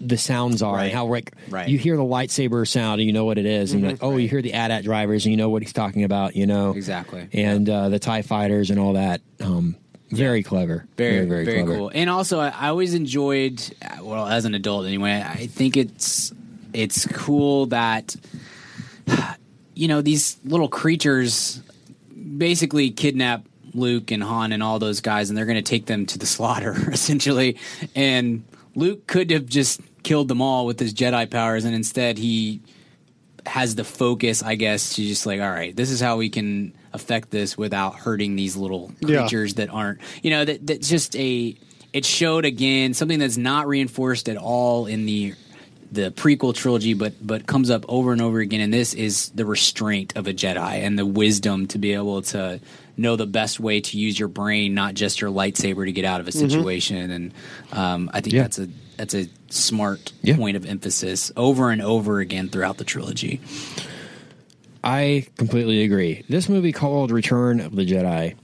[0.00, 0.92] the sounds are and Right.
[0.94, 1.68] how like Right.
[1.68, 4.16] you hear the lightsaber sound and you know what it is, and you're like, oh,
[4.16, 7.28] you hear the AT-AT drivers and you know what he's talking about, you know Exactly.
[7.32, 9.20] and uh, the Tie fighters and all that.
[9.40, 9.76] Um,
[10.10, 11.76] very clever, very very very, clever.
[11.76, 11.90] cool.
[11.94, 13.60] And also, I, I always enjoyed.
[14.00, 16.32] Well, as an adult, anyway, I think it's
[16.72, 18.16] it's cool that
[19.74, 21.60] you know these little creatures
[22.36, 23.44] basically kidnap
[23.74, 26.26] Luke and Han and all those guys, and they're going to take them to the
[26.26, 27.56] slaughter, essentially.
[27.94, 28.44] And
[28.74, 32.60] Luke could have just killed them all with his Jedi powers, and instead he
[33.46, 36.74] has the focus, I guess, to just like, all right, this is how we can
[36.92, 39.20] affect this without hurting these little Yeah.
[39.20, 41.54] creatures that aren't, you know, that that's just a.
[41.92, 45.34] it showed again something that's not reinforced at all in the
[45.90, 48.60] the prequel trilogy, but but comes up over and over again.
[48.60, 52.60] And this is the restraint of a Jedi and the wisdom to be able to
[52.98, 56.20] know the best way to use your brain, not just your lightsaber, to get out
[56.20, 57.10] of a situation.
[57.10, 57.32] And
[57.72, 58.42] um, I think Yeah.
[58.42, 58.68] that's a
[58.98, 60.36] that's a smart Yeah.
[60.36, 63.40] point of emphasis over and over again throughout the trilogy.
[64.84, 66.24] I completely agree.
[66.28, 68.34] This movie called Return of the Jedi,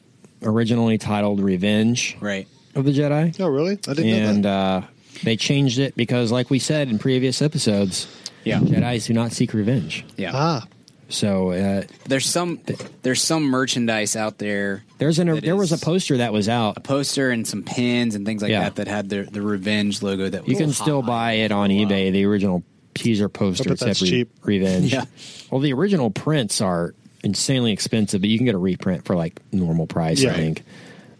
[0.42, 2.48] originally titled Revenge Right.
[2.74, 3.34] of the Jedi.
[3.40, 3.78] Oh, really?
[3.88, 4.84] I didn't and know that.
[4.84, 4.86] uh,
[5.22, 8.06] they changed it because, like we said in previous episodes,
[8.44, 8.58] Yeah.
[8.60, 10.04] Jedi's do not seek revenge.
[10.16, 10.32] Yeah.
[10.34, 10.66] ah,
[11.08, 12.60] So uh, There's some
[13.02, 16.76] there's some merchandise out there, there's an That there was a poster that was out.
[16.76, 18.64] A poster and some pins and things like Yeah.
[18.64, 20.28] that that had the the revenge logo.
[20.28, 20.74] That was You can hot.
[20.82, 22.10] still buy it on eBay.
[22.10, 22.62] The original
[22.94, 24.30] teaser poster I that's re- cheap.
[24.42, 24.92] Revenge.
[24.92, 25.04] Yeah.
[25.50, 29.40] Well, the original prints are insanely expensive, but you can get a reprint for like
[29.52, 30.22] normal price.
[30.22, 30.30] Yeah.
[30.30, 30.62] I think.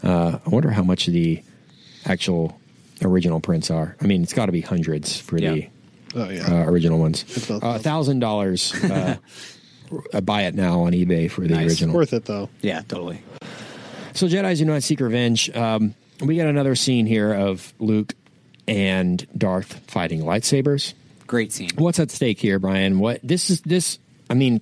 [0.03, 1.43] Uh, I wonder how much the
[2.05, 2.59] actual
[3.03, 3.97] original prints are.
[4.01, 5.68] I mean, it's got to be hundreds for the
[6.14, 6.47] oh yeah.
[6.47, 7.22] uh, original ones.
[7.51, 8.72] A thousand dollars.
[10.12, 11.70] uh, Buy it now on eBay for the Nice.
[11.70, 11.95] original.
[11.95, 12.49] Worth it though.
[12.61, 13.20] Yeah, totally.
[14.14, 15.51] So Jedi's do not seek revenge.
[15.55, 18.14] Um, we got another scene here of Luke
[18.68, 20.95] and Darth fighting lightsabers.
[21.26, 21.70] Great scene.
[21.76, 22.99] What's at stake here, Brian?
[22.99, 23.99] What this is this?
[24.30, 24.61] I mean,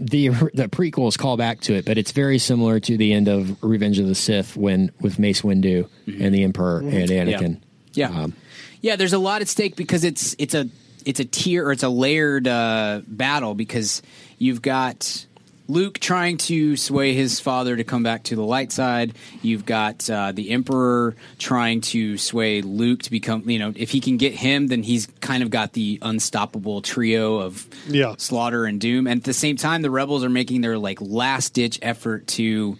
[0.00, 3.56] the the prequels call back to it, but it's very similar to the end of
[3.62, 7.60] Revenge of the Sith when with Mace Windu and the Emperor and Anakin.
[7.94, 8.08] Yeah.
[8.10, 8.34] Um,
[8.80, 10.68] yeah, there's a lot at stake because it's it's a
[11.04, 14.02] it's a tier or it's a layered uh, battle because
[14.38, 15.26] you've got
[15.66, 19.14] Luke trying to sway his father to come back to the light side.
[19.40, 24.00] You've got uh, the Emperor trying to sway Luke to become, you know, if he
[24.00, 28.14] can get him, then he's kind of got the unstoppable trio of Yeah.
[28.18, 29.06] slaughter and doom.
[29.06, 32.78] And at the same time, the rebels are making their like last ditch effort to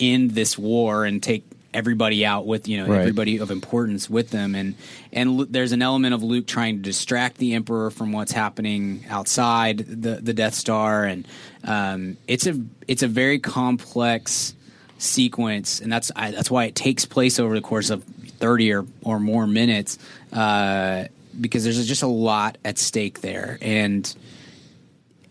[0.00, 1.44] end this war and take
[1.74, 3.00] everybody out with you know Right.
[3.00, 4.54] everybody of importance with them.
[4.54, 4.74] And
[5.12, 9.78] and there's an element of Luke trying to distract the emperor from what's happening outside
[9.78, 11.04] the the Death Star.
[11.04, 11.26] And
[11.64, 14.54] um, it's a it's a very complex
[14.98, 15.80] sequence.
[15.80, 19.18] And that's I, that's why it takes place over the course of 30 or or
[19.20, 19.98] more minutes
[20.32, 21.04] uh,
[21.40, 23.58] because there's just a lot at stake there.
[23.62, 24.14] And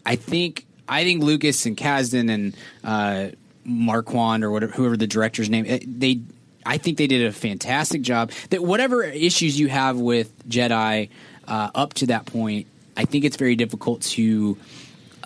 [0.06, 5.50] I think I think Lucas and Kasdan and uh, Marquand or whatever whoever the director's
[5.50, 6.22] name eh, they
[6.66, 8.32] I think they did a fantastic job.
[8.50, 11.10] That whatever issues you have with Jedi
[11.48, 14.58] uh, up to that point, I think it's very difficult to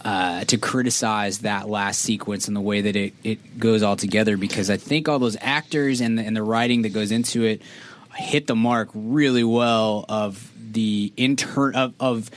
[0.04, 4.38] uh, to criticize that last sequence and the way that it, it goes all together
[4.38, 7.62] because I think all those actors and the, and the writing that goes into it
[8.14, 12.32] hit the mark really well of the inter of, of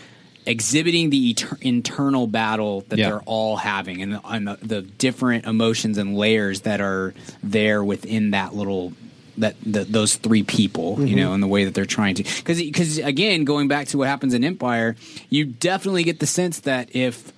[0.48, 3.10] exhibiting the eter- internal battle that Yeah.
[3.10, 7.84] they're all having and, the, and the, the different emotions and layers that are there
[7.84, 8.92] within that little
[9.36, 12.58] that the, those three people, you know, and the way that they're trying to, because
[12.58, 14.96] because again, going back to what happens in Empire,
[15.30, 17.32] you definitely get the sense that if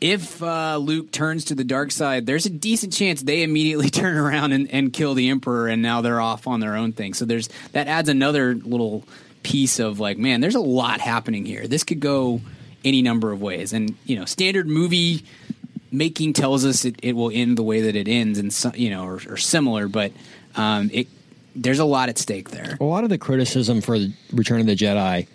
[0.00, 4.16] if uh, Luke turns to the dark side, there's a decent chance they immediately turn
[4.16, 7.14] around and, and kill the Emperor, and now they're off on their own thing.
[7.14, 9.04] So there's that adds another little
[9.42, 11.66] piece of like, man, there's a lot happening here.
[11.66, 12.40] This could go
[12.84, 15.24] any number of ways, and you know, standard movie
[15.92, 18.90] making tells us it, it will end the way that it ends, and so, you
[18.90, 20.12] know, or, or similar, but
[20.56, 21.08] um, it
[21.54, 22.76] there's a lot at stake there.
[22.80, 25.26] a lot of the criticism for the Return of the Jedi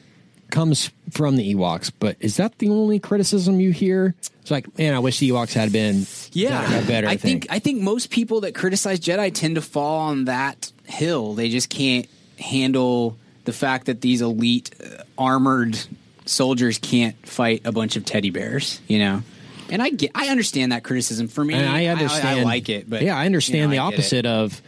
[0.49, 4.15] comes from the Ewoks, but is that the only criticism you hear?
[4.41, 7.81] It's like, man, I wish the Ewoks had been Yeah, better I think I think
[7.81, 11.33] most people that criticize Jedi tend to fall on that hill.
[11.33, 12.07] They just can't
[12.39, 15.77] handle the fact that these elite uh, armored
[16.25, 18.81] soldiers can't fight a bunch of teddy bears.
[18.87, 19.23] You know,
[19.69, 21.27] and I get I understand that criticism.
[21.27, 22.39] For me, And I understand.
[22.41, 23.97] I, like it, but yeah, I understand you know, the I get it.
[23.99, 24.61] opposite of.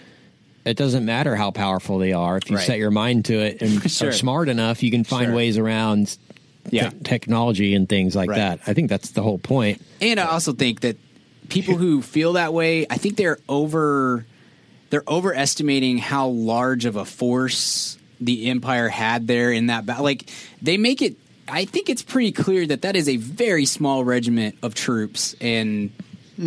[0.65, 2.35] It doesn't matter how powerful they are.
[2.35, 2.65] If you Right.
[2.65, 4.09] set your mind to it and Sure.
[4.09, 5.35] are smart enough, you can find Sure.
[5.35, 6.17] ways around
[6.71, 6.89] Yeah.
[6.89, 8.35] te- technology and things like Right.
[8.35, 8.59] that.
[8.67, 9.81] I think that's the whole point.
[10.01, 10.97] And I also think that
[11.47, 14.25] people who feel that way, I think they're over
[14.89, 20.03] they're overestimating how large of a force the empire had there in that battle.
[20.03, 20.29] Like
[20.61, 24.57] they make it I think it's pretty clear that that is a very small regiment
[24.61, 25.91] of troops and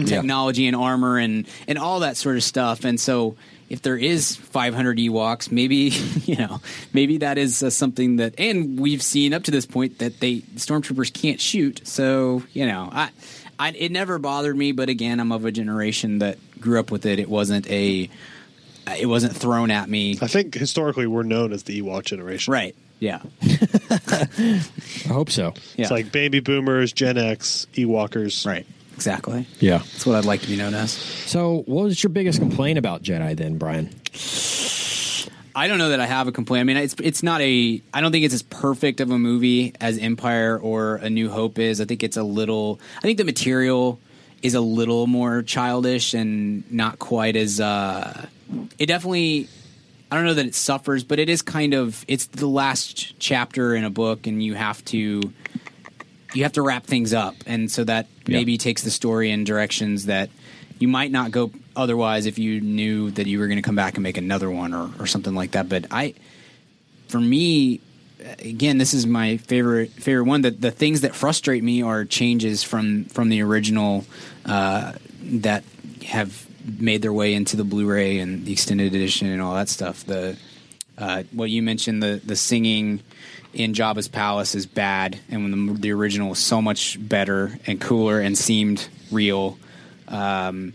[0.06, 2.84] technology and armor and and all that sort of stuff.
[2.84, 3.36] And so
[3.68, 5.74] if there is 500 Ewoks, maybe
[6.24, 6.60] you know,
[6.92, 10.40] maybe that is uh, something that, and we've seen up to this point that they
[10.56, 11.86] stormtroopers can't shoot.
[11.86, 13.10] So you know, I,
[13.58, 14.72] I, it never bothered me.
[14.72, 17.18] But again, I'm of a generation that grew up with it.
[17.18, 18.10] It wasn't a,
[18.98, 20.18] it wasn't thrown at me.
[20.20, 22.52] I think historically we're known as the Ewok generation.
[22.52, 22.74] Right?
[22.98, 23.20] Yeah.
[23.42, 25.54] I hope so.
[25.76, 25.82] Yeah.
[25.82, 28.46] It's like baby boomers, Gen X, Ewokers.
[28.46, 28.66] right.
[28.94, 29.46] Exactly.
[29.60, 29.78] Yeah.
[29.78, 30.92] That's what I'd like to be known as.
[30.92, 33.88] So, what was your biggest complaint about Jedi then, Brian?
[35.56, 36.60] I don't know that I have a complaint.
[36.60, 37.80] I mean, it's it's not a.
[37.94, 41.58] I don't think it's as perfect of a movie as Empire or A New Hope
[41.58, 41.80] is.
[41.80, 42.78] I think it's a little.
[42.98, 43.98] I think the material
[44.42, 47.58] is a little more childish and not quite as.
[47.60, 48.26] uh
[48.78, 49.48] It definitely.
[50.12, 52.04] I don't know that it suffers, but it is kind of.
[52.08, 55.32] It's the last chapter in a book, and you have to.
[56.32, 60.06] You have to wrap things up, and so that maybe takes the story in directions
[60.06, 60.30] that
[60.78, 63.94] you might not go otherwise if you knew that you were going to come back
[63.94, 65.68] and make another one or, or something like that.
[65.68, 66.14] But I,
[67.08, 67.80] for me,
[68.38, 70.42] again, this is my favorite favorite one.
[70.42, 74.04] That the things that frustrate me are changes from from the original
[74.46, 75.64] uh, that
[76.04, 76.46] have
[76.78, 80.04] made their way into the Blu-ray and the extended edition and all that stuff.
[80.04, 80.36] The
[80.98, 83.00] uh, what you mentioned the the singing
[83.52, 87.80] in Jabba's palace is bad, and when the, the original was so much better and
[87.80, 89.58] cooler and seemed real.
[90.08, 90.72] Um,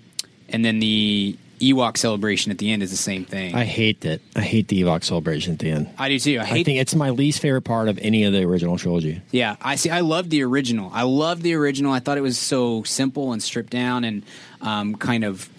[0.49, 3.55] and then the Ewok celebration at the end is the same thing.
[3.55, 4.19] I I, hate that.
[4.35, 5.89] I hate the Ewok celebration at the end.
[5.97, 6.37] I do too.
[6.39, 6.65] I I hate.
[6.65, 9.21] think it's my least favorite part of any of the original trilogy.
[9.31, 9.89] yeah, I see.
[9.89, 10.91] I love the original.
[10.93, 11.93] I love the original.
[11.93, 14.23] I thought it was so simple and stripped down and
[14.61, 15.49] um, kind of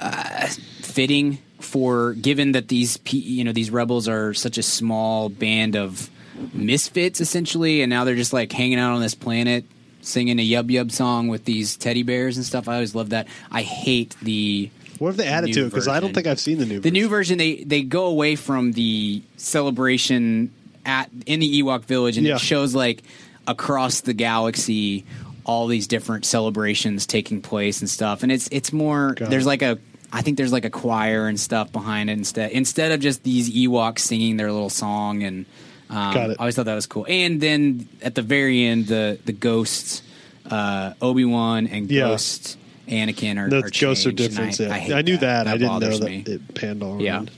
[0.00, 0.46] uh,
[0.82, 6.08] fitting for given that these you know these rebels are such a small band of
[6.52, 9.64] misfits essentially, and now they're just like hanging out on this planet
[10.00, 12.68] singing a yub yub song with these teddy bears and stuff.
[12.68, 13.26] I always love that.
[13.50, 15.64] I hate the What have they added to it?
[15.64, 16.80] Because I don't think I've seen the new.
[16.80, 17.36] the new version.
[17.36, 20.52] version they they go away from the celebration
[20.86, 22.36] at in the Ewok village and Yeah.
[22.36, 23.02] it shows like
[23.46, 25.04] across the galaxy
[25.44, 29.48] all these different celebrations taking place and stuff and it's it's more Got there's it.
[29.48, 29.78] like a
[30.12, 33.50] I think there's like a choir and stuff behind it instead instead of just these
[33.54, 35.46] Ewoks singing their little song and
[35.90, 36.36] um, Got it.
[36.38, 40.02] I always thought that was cool and then at the very end the the ghosts
[40.50, 42.08] uh, Obi Wan and Yeah.
[42.08, 42.56] Ghost
[42.88, 44.60] Anakin are, The are ghosts are changed, different.
[44.60, 44.94] I, yeah.
[44.94, 45.44] I, I knew that.
[45.44, 45.46] that.
[45.46, 46.24] I didn't know bothers that me.
[46.26, 47.16] it panned all Yeah.
[47.16, 47.30] around.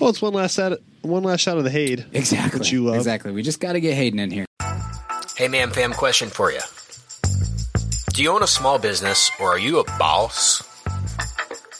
[0.00, 0.78] Well, it's one last shot.
[1.02, 2.04] One last shot of the Hade.
[2.12, 2.58] Exactly.
[2.58, 2.96] That you love.
[2.96, 3.30] Exactly.
[3.30, 4.44] We just got to get Hayden in here.
[5.36, 6.58] Hey, man, fam, question for you.
[8.12, 10.62] Do you own a small business or are you a boss?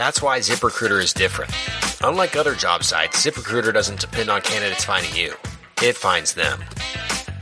[0.00, 1.52] That's why ZipRecruiter is different.
[2.00, 5.34] Unlike other job sites, ZipRecruiter doesn't depend on candidates finding you.
[5.82, 6.64] It finds them.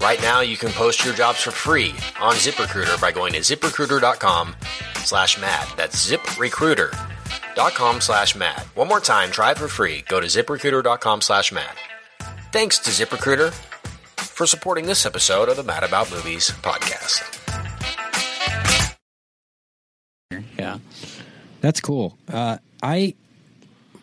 [0.01, 1.91] Right now, you can post your jobs for free
[2.21, 4.57] on ZipRecruiter by going to ziprecruiter.com
[5.05, 5.69] slash mad.
[5.77, 8.63] That's ziprecruiter.com slash mad.
[8.75, 10.03] One more time, try it for free.
[10.09, 11.77] Go to ziprecruiter.com slash mad.
[12.51, 13.53] Thanks to ZipRecruiter
[14.17, 17.23] for supporting this episode of the Mad About Movies podcast.
[20.59, 20.79] Yeah.
[21.61, 22.17] That's cool.
[22.29, 23.15] Uh, I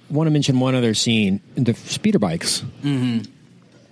[0.10, 2.62] want to mention one other scene: the speeder bikes.
[2.84, 3.32] Mm-hmm.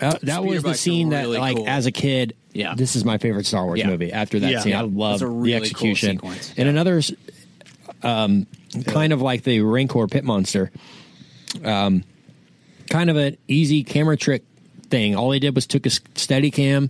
[0.02, 1.68] Uh, that Speeder was the scene that, really like, cool.
[1.68, 2.76] as a kid, Yeah.
[2.76, 3.88] this is my favorite Star Wars Yeah.
[3.88, 4.12] movie.
[4.12, 4.60] After that Yeah.
[4.60, 4.80] scene, Yeah.
[4.82, 6.12] I love really the execution.
[6.18, 6.54] sequence.
[6.58, 7.02] And another,
[8.02, 8.46] um,
[8.86, 10.72] kind of like the Rancor pit monster,
[11.64, 12.04] um,
[12.90, 14.44] kind of an easy camera trick
[14.90, 15.16] thing.
[15.16, 16.90] All he did was took a steady cam,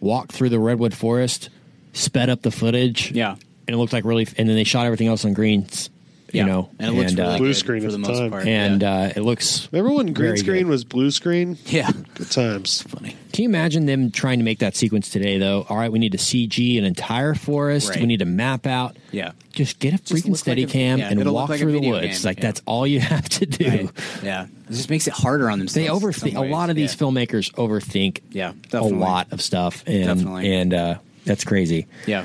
[0.00, 1.50] walked through the redwood forest,
[1.92, 3.32] sped up the footage, Yeah.
[3.32, 4.26] and it looked like really.
[4.36, 5.90] And then they shot everything else on greens,
[6.32, 8.18] you know, and it looks really uh, Blue good screen for at the the most
[8.18, 8.30] time.
[8.30, 8.46] part.
[8.46, 8.92] and yeah.
[8.92, 9.68] uh, it looks.
[9.72, 10.70] Remember when green Very screen good.
[10.70, 11.56] was blue screen?
[11.66, 11.90] yeah.
[12.14, 12.82] Good times.
[12.82, 13.16] Funny.
[13.32, 15.38] Can you imagine them trying to make that sequence today?
[15.38, 17.90] Though, all right, we need to CG an entire forest.
[17.90, 18.00] Right.
[18.00, 18.96] We need to map out.
[19.12, 19.32] Yeah.
[19.52, 21.88] Just get a freaking look steady like a- cam yeah, and walk like through the
[21.88, 22.22] woods.
[22.22, 22.42] game, Like yeah.
[22.42, 23.68] that's all you have to do.
[23.68, 23.90] Right.
[24.22, 24.44] Yeah.
[24.68, 25.74] It just makes it harder on themselves.
[25.74, 26.36] They in overthink.
[26.36, 27.06] A lot of these Yeah.
[27.06, 28.20] filmmakers overthink.
[28.30, 30.52] Yeah, a lot of stuff, and Definitely.
[30.54, 30.98] and uh,
[31.28, 31.86] that's crazy.
[32.06, 32.24] Yeah.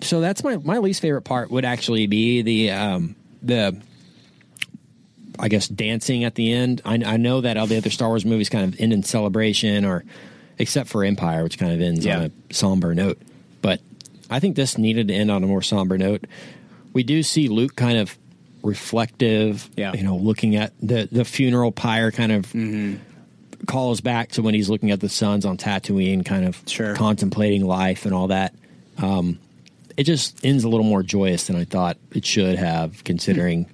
[0.00, 3.80] So that's my my least favorite part would actually be the um, the
[5.38, 6.80] I guess dancing at the end.
[6.84, 9.84] I, I know that all the other Star Wars movies kind of end in celebration,
[9.84, 10.04] or
[10.58, 12.18] except for Empire, which kind of ends Yeah.
[12.18, 13.20] on a somber note.
[13.60, 13.80] But
[14.30, 16.24] I think this needed to end on a more somber note.
[16.92, 18.16] We do see Luke kind of
[18.62, 19.92] reflective, Yeah.
[19.94, 23.02] you know, looking at the the funeral pyre, kind of Mm-hmm.
[23.66, 26.94] Calls back to when he's looking at the suns on Tatooine, kind of Sure.
[26.94, 28.54] contemplating life and all that.
[28.98, 29.38] Um,
[29.96, 33.66] it just ends a little more joyous than I thought it should have, considering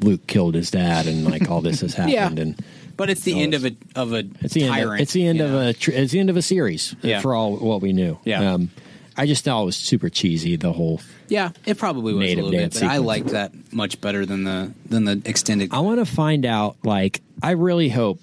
[0.00, 2.22] Luke killed his dad and like all this has Yeah.
[2.22, 2.38] happened.
[2.38, 2.64] And
[2.96, 4.84] But it's the So end of a it's- of a it's the end.
[4.84, 5.58] Of, it's the end of know?
[5.60, 5.68] a.
[5.70, 6.94] It's the end of a series.
[7.02, 7.20] Yeah.
[7.20, 8.18] For all what we knew.
[8.24, 8.54] Yeah.
[8.54, 8.70] Um,
[9.16, 10.56] I just thought it was super cheesy.
[10.56, 11.00] The whole.
[11.28, 13.06] Yeah, it probably was Native a little bit, dance but I sequence.
[13.06, 15.70] liked that much better than the than the extended.
[15.72, 16.76] I want to find out.
[16.84, 18.20] Like, I really hope.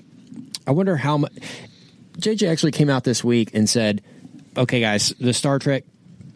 [0.66, 1.34] I wonder how much.
[2.18, 4.02] JJ actually came out this week and said
[4.56, 5.84] okay, guys, the Star Trek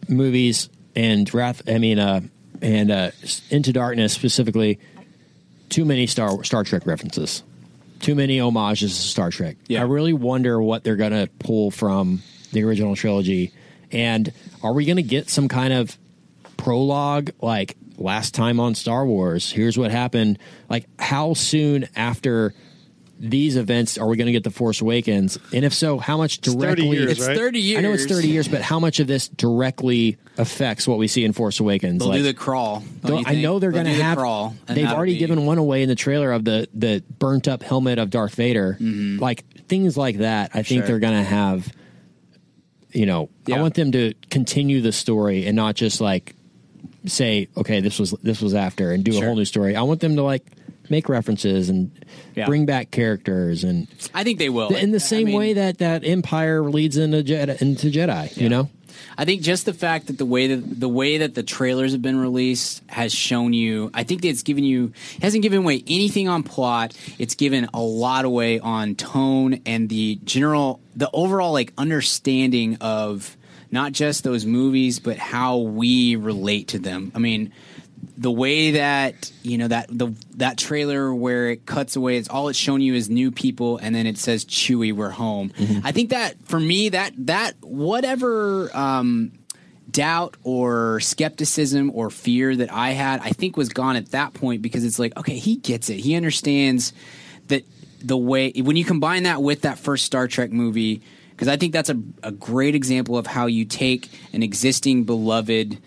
[0.07, 2.21] movies and Wrath, I mean, uh,
[2.61, 3.11] and uh,
[3.49, 4.79] Into Darkness specifically,
[5.69, 7.43] too many Star Star Trek references,
[7.99, 9.57] too many homages to Star Trek.
[9.67, 9.81] Yeah.
[9.81, 12.21] I really wonder what they're going to pull from
[12.51, 13.51] the original trilogy,
[13.91, 14.31] and
[14.63, 15.97] are we going to get some kind of
[16.57, 19.51] prologue like last time on Star Wars?
[19.51, 20.39] Here's what happened.
[20.69, 22.53] Like, how soon after?
[23.17, 26.39] These events are we going to get the Force Awakens, and if so, how much
[26.41, 26.87] 30 directly?
[26.97, 27.37] years, It's right?
[27.37, 27.79] 30 years.
[27.79, 31.23] I know it's 30 years, but how much of this directly affects what we see
[31.23, 31.99] in Force Awakens?
[31.99, 32.83] They'll Like, do the crawl.
[33.01, 34.17] don't don't- I know they're going to the have.
[34.17, 34.53] crawl.
[34.67, 37.99] they've already be- given one away in the trailer of the the burnt up helmet
[37.99, 38.77] of Darth Vader.
[38.81, 40.51] Like things like that.
[40.53, 40.79] I think Mm-hmm.
[40.81, 40.87] Sure.
[40.87, 41.71] they're going to have.
[42.91, 46.33] You know, I want them to continue the story and not just like
[47.05, 49.75] say, okay, this was this was after, and do a whole new story.
[49.75, 50.45] I want them to like
[50.89, 51.91] make references and
[52.35, 52.45] Yeah.
[52.45, 54.69] bring back characters and I think they will.
[54.75, 58.35] in the I same mean, way that that Empire leads into Jedi, into Jedi.
[58.37, 58.69] You know.
[59.17, 62.01] I think just the fact that the way that the way that the trailers have
[62.01, 63.89] been released has shown you.
[63.93, 66.93] I think it's given you it hasn't given away anything on plot.
[67.17, 73.35] It's given a lot away on tone and the general, the overall like understanding of
[73.71, 77.11] not just those movies, but how we relate to them.
[77.15, 77.51] I mean,
[78.17, 82.47] the way that you know that the that trailer where it cuts away it's all
[82.47, 85.51] it's shown you is new people and then it says Chewie we're home.
[85.83, 89.31] I think that for me that that whatever um
[89.89, 94.61] doubt or skepticism or fear that i had i think was gone at that point
[94.61, 95.97] because it's like okay he gets it.
[95.99, 96.91] He understands
[97.47, 97.63] that
[98.01, 101.01] the way when you combine that with that first star trek movie
[101.31, 105.77] because i think that's a, a great example of how you take an existing beloved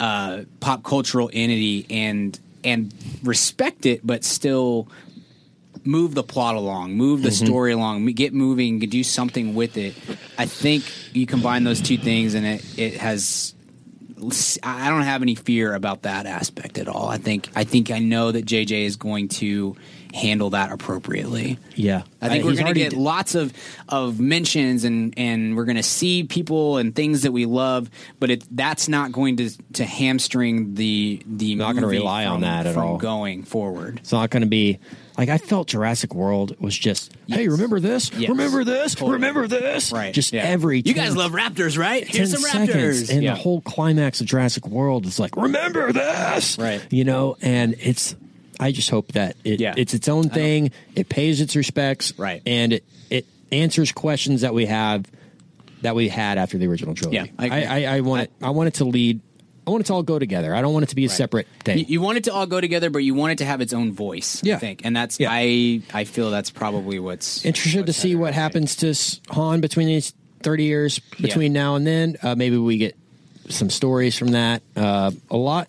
[0.00, 4.88] uh, pop cultural entity and and respect it, but still
[5.84, 9.94] move the plot along, move the story along, get moving, do something with it.
[10.38, 10.84] I think
[11.14, 13.54] you combine those two things, and it it has.
[14.62, 17.08] I don't have any fear about that aspect at all.
[17.08, 19.76] I think I think I know that JJ is going to
[20.14, 21.58] handle that appropriately.
[21.74, 23.52] Yeah, I think Uh, we're going to get d- lots of
[23.88, 27.90] of mentions and and we're going to see people and things that we love,
[28.20, 32.42] but it that's not going to to hamstring the the Not gonna movie rely on
[32.42, 32.96] that at all.
[32.98, 33.98] going forward.
[33.98, 34.78] It's not going to be
[35.18, 38.10] like I felt Jurassic World was just, hey, remember this?
[38.12, 38.28] Yes.
[38.30, 38.94] Remember this?
[38.94, 39.12] Totally.
[39.14, 39.92] Remember this?
[39.92, 40.12] Right.
[40.14, 40.42] Just yeah.
[40.42, 42.04] every You guys love raptors, right?
[42.06, 43.10] Here's some raptors.
[43.10, 43.34] and yeah.
[43.34, 46.58] the whole climax of Jurassic World is like, remember this?
[46.58, 46.84] Right.
[46.90, 48.14] You know, and it's.
[48.60, 49.74] I just hope that it, Yeah.
[49.76, 50.70] it's its own thing.
[50.94, 52.42] It pays its respects, Right.
[52.46, 55.06] And it, it answers questions that we have
[55.82, 57.16] that we had after the original trilogy.
[57.16, 57.64] Yeah, I.
[57.64, 58.32] I, I, want it.
[58.42, 59.20] I want it to lead.
[59.66, 60.54] I want it to all go together.
[60.54, 61.78] I don't want it to be a separate thing.
[61.78, 63.72] you, you want it to all go together, but you want it to have its
[63.72, 64.42] own voice.
[64.42, 64.56] Yeah.
[64.56, 65.28] I think, and that's Yeah.
[65.30, 68.34] I I feel that's probably what's interested to see what right.
[68.34, 68.94] happens to
[69.34, 72.16] Han between these 30 years between now and then.
[72.22, 72.96] Uh, maybe we get
[73.48, 74.62] some stories from that.
[74.76, 75.68] Uh, a lot,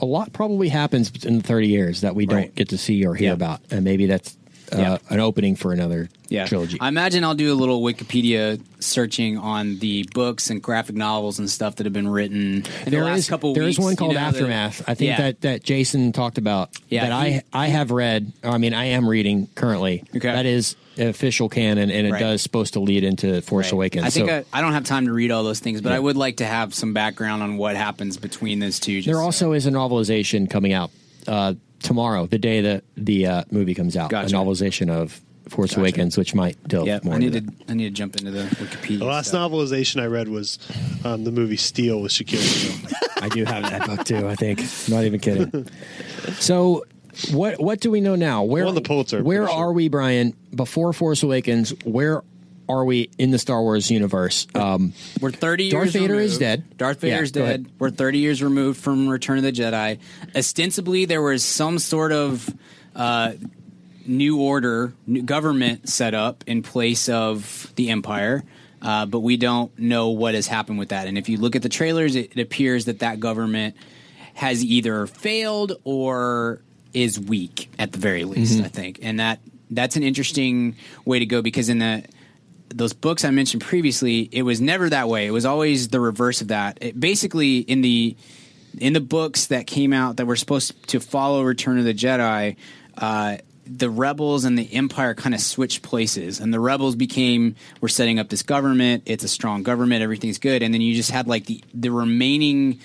[0.00, 2.54] a lot probably happens in 30 years that we don't Right.
[2.54, 3.32] get to see or hear Yeah.
[3.34, 4.36] about, and maybe that's
[4.72, 4.98] uh, Yeah.
[5.10, 6.46] an opening for another yeah.
[6.46, 6.78] trilogy.
[6.80, 11.50] I imagine I'll do a little Wikipedia searching on the books and graphic novels and
[11.50, 13.78] stuff that have been written in the last is couple there weeks.
[13.78, 14.82] is one you called know, that- Aftermath.
[14.88, 15.16] I think Yeah.
[15.18, 16.70] that that Jason talked about.
[16.88, 18.32] Yeah, that he- I I have read.
[18.42, 20.02] I mean, I am reading currently.
[20.16, 20.32] Okay.
[20.32, 22.20] that is official canon, and it Right.
[22.20, 23.72] does supposed to lead into Force Right.
[23.72, 24.04] Awakens.
[24.04, 25.96] I think so I, I don't have time to read all those things, but Yeah.
[25.96, 28.96] I would like to have some background on what happens between those two.
[28.96, 30.90] just there so- also is a novelization coming out
[31.26, 34.10] uh, tomorrow, the day that the uh, movie comes out.
[34.10, 34.34] Gotcha.
[34.34, 35.80] A novelization of Force Gotcha.
[35.80, 37.00] Awakens, which might delve yeah.
[37.02, 38.98] more I need into to I need to jump into the Wikipedia.
[39.00, 39.50] The last stuff.
[39.50, 40.58] novelization I read was
[41.04, 42.40] um, the movie Steel with Shaquille
[42.86, 42.90] O'Neal.
[43.20, 44.26] I do have that book too.
[44.28, 44.60] I think.
[44.88, 45.68] Not even kidding.
[46.38, 46.84] So.
[47.32, 48.42] What what do we know now?
[48.44, 49.64] Where Won the Pulitzer, Where pretty sure.
[49.64, 50.34] are we, Brian?
[50.54, 52.22] Before Force Awakens, where
[52.68, 54.46] are we in the Star Wars universe?
[54.54, 56.40] Um, We're 30 Darth years Vader is removed.
[56.40, 56.78] dead.
[56.78, 57.66] Darth Yeah, Vader's go dead.
[57.78, 59.98] We're 30 years removed from Return of the Jedi.
[60.34, 62.48] Ostensibly, there was some sort of
[62.96, 63.32] uh,
[64.06, 68.42] new order, new government set up in place of the Empire.
[68.80, 71.06] Uh, but we don't know what has happened with that.
[71.06, 73.76] And if you look at the trailers, it, it appears that that government
[74.34, 76.60] has either failed or
[76.94, 78.56] is weak at the very least.
[78.56, 78.64] Mm-hmm.
[78.64, 79.40] I think, and that
[79.70, 82.04] that's an interesting way to go because in the
[82.68, 85.26] those books I mentioned previously, it was never that way.
[85.26, 86.78] It was always the reverse of that.
[86.80, 88.16] It, basically, in the
[88.78, 92.56] in the books that came out that were supposed to follow Return of the Jedi,
[92.98, 93.36] uh,
[93.66, 98.18] the rebels and the Empire kind of switched places, and the rebels became we're setting
[98.18, 99.04] up this government.
[99.06, 100.02] It's a strong government.
[100.02, 102.80] Everything's good, and then you just had like the the remaining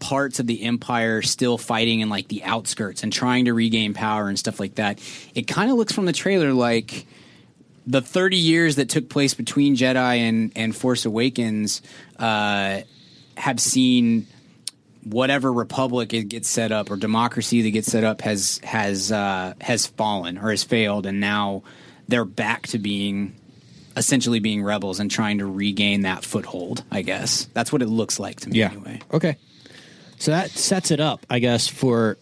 [0.00, 4.28] parts of the empire still fighting in like the outskirts and trying to regain power
[4.28, 4.98] and stuff like that.
[5.34, 7.06] It kind of looks from the trailer like
[7.86, 11.82] the 30 years that took place between Jedi and, and Force Awakens
[12.18, 12.80] uh,
[13.36, 14.26] have seen
[15.04, 19.54] whatever republic it gets set up or democracy that gets set up has has uh,
[19.60, 21.62] has fallen or has failed, and now
[22.08, 23.34] they're back to being
[23.96, 26.84] essentially being rebels and trying to regain that foothold.
[26.90, 28.58] I guess that's what it looks like to me.
[28.58, 28.70] Yeah.
[28.72, 29.00] Anyway.
[29.12, 29.36] Okay.
[30.20, 32.16] So that sets it up, I guess, for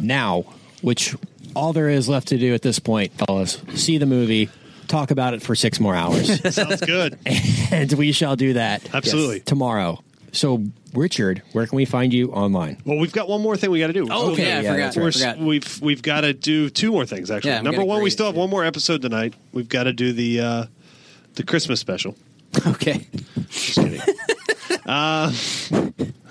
[0.00, 0.44] now,
[0.82, 1.14] which
[1.54, 4.48] all there is left to do at this point, fellas, see the movie,
[4.88, 7.18] talk about it for six more hours, Sounds good.
[7.70, 9.40] and we shall do that Absolutely.
[9.40, 10.02] tomorrow.
[10.32, 12.78] So, Richard, where can we find you online?
[12.84, 14.08] Well, we've got one more thing we got to do.
[14.10, 14.96] Oh, Okay, yeah, I forgot.
[14.96, 15.14] We're, right.
[15.14, 15.38] forgot.
[15.38, 17.50] we've we've got to do two more things actually.
[17.50, 19.34] Yeah, Number gotta one, we still have one more episode tonight.
[19.52, 20.64] We've got to do the uh,
[21.34, 22.16] the Christmas special.
[22.66, 23.06] Okay.
[23.48, 24.00] Just kidding.
[24.84, 25.32] uh,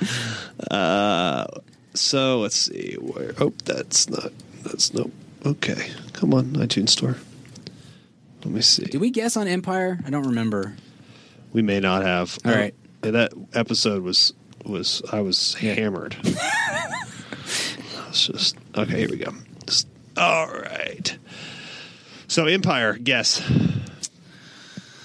[0.72, 1.45] uh,
[1.93, 3.34] so let's see where.
[3.39, 4.32] Oh, that's not.
[4.64, 5.12] That's nope.
[5.45, 7.16] Okay, come on, iTunes Store.
[8.43, 8.86] Let me see.
[8.86, 10.00] Did we guess on Empire?
[10.06, 10.76] I don't remember.
[11.54, 12.38] We may not have.
[12.45, 12.74] All right.
[13.04, 14.34] Uh, that episode was
[14.66, 15.74] was I was Yeah.
[15.74, 16.16] hammered.
[18.10, 19.02] It's just okay.
[19.02, 19.32] Here we go.
[19.68, 19.88] Just-
[20.18, 21.16] all right.
[22.28, 23.39] So Empire, guess.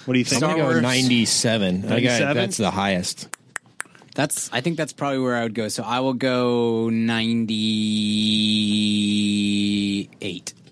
[0.05, 0.41] What do you think?
[0.43, 0.81] I'm going to Wars.
[0.81, 1.85] 97.
[1.85, 1.89] I got,
[2.19, 2.35] 97?
[2.35, 3.27] that's the highest.
[4.15, 4.51] That's.
[4.51, 5.67] I think that's probably where I would go.
[5.67, 7.53] So I will go ninety-eight.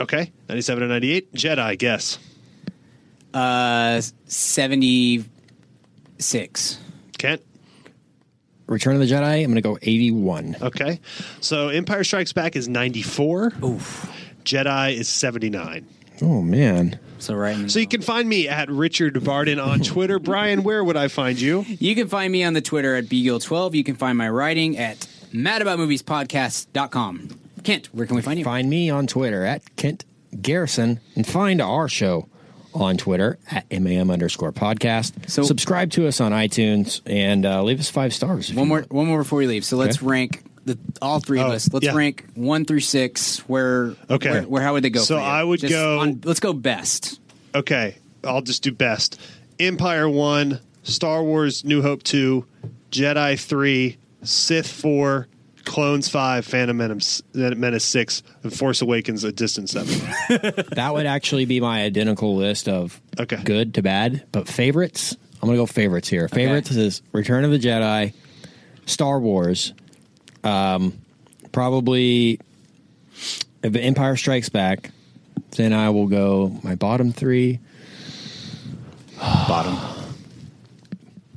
[0.01, 1.31] Okay, ninety-seven and ninety-eight.
[1.33, 2.17] Jedi, guess.
[3.33, 6.79] Uh, seventy-six.
[7.17, 7.41] Kent.
[8.67, 10.55] Return of the Jedi, I'm going to go 81.
[10.61, 11.01] Okay,
[11.41, 13.51] so Empire Strikes Back is ninety-four.
[13.63, 14.09] Oof.
[14.45, 15.85] Jedi is seventy-nine.
[16.21, 16.97] Oh, man.
[17.24, 17.55] So right.
[17.57, 20.19] In So you can find me at Richard Varden on Twitter.
[20.30, 21.65] Brian, where would I find you?
[21.67, 23.74] You can find me on the Twitter at bgill12.
[23.76, 27.30] You can find my writing at madaboutmoviespodcast.com.
[27.63, 28.45] Kent, where can we find you?
[28.45, 30.05] Find me on Twitter at Kent
[30.41, 32.28] Garrison and find our show
[32.74, 35.30] on Twitter at MAM underscore podcast.
[35.30, 38.53] So- subscribe to us on iTunes and uh, leave us five stars.
[38.53, 38.91] One more, want.
[38.91, 39.63] one more before we leave.
[39.63, 40.05] So let's Okay.
[40.07, 41.72] rank the all three of Oh, us.
[41.72, 41.93] Let's yeah.
[41.95, 43.39] rank one through six.
[43.49, 44.30] Where Okay.
[44.32, 45.01] Where, where how would they go?
[45.01, 45.28] So for you?
[45.28, 47.20] I would Just go- on- let's go best.
[47.55, 49.20] Okay, I'll just do best.
[49.59, 52.45] Empire 1, Star Wars New Hope 2,
[52.91, 55.28] Jedi 3, Sith 4,
[55.66, 59.88] Clones 5, Phantom Menace, Menace 6, and Force Awakens A Distant 7.
[60.76, 63.41] That would actually be my identical list of Okay.
[63.43, 65.16] good to bad, but favorites.
[65.41, 66.28] I'm going to go favorites here.
[66.28, 68.14] Favorites is Return of the Jedi,
[68.88, 69.74] Star Wars,
[70.43, 70.93] um,
[71.51, 72.39] probably
[73.63, 74.91] if the Empire Strikes Back.
[75.55, 77.59] Then I will go my bottom three.
[79.19, 79.77] Bottom.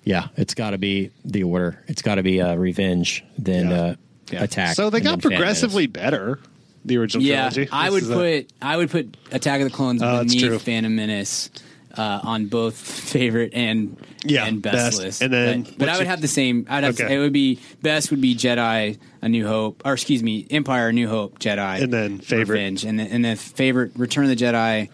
[0.04, 1.82] Yeah, it's got to be the order.
[1.86, 3.80] It's got to be uh, Revenge, then Yeah.
[3.80, 3.94] uh,
[4.30, 4.42] Yeah.
[4.44, 4.74] Attack.
[4.76, 6.38] so they got then Phantom progressively better,
[6.84, 7.68] the original Yeah, trilogy.
[7.72, 10.48] I This would put I would put Attack of the Clones Oh, that's true.
[10.48, 11.50] beneath Phantom Menace
[11.97, 14.99] uh, on both favorite and Yeah, and best, best.
[14.99, 15.22] list.
[15.22, 16.66] And then but, but I would your- have the same.
[16.68, 17.14] I'd have Okay.
[17.14, 20.92] it would be best would be Jedi A New Hope or excuse me Empire A
[20.92, 22.55] New Hope Jedi And then favorite.
[22.57, 24.88] Revenge and then, and then favorite Return of the Jedi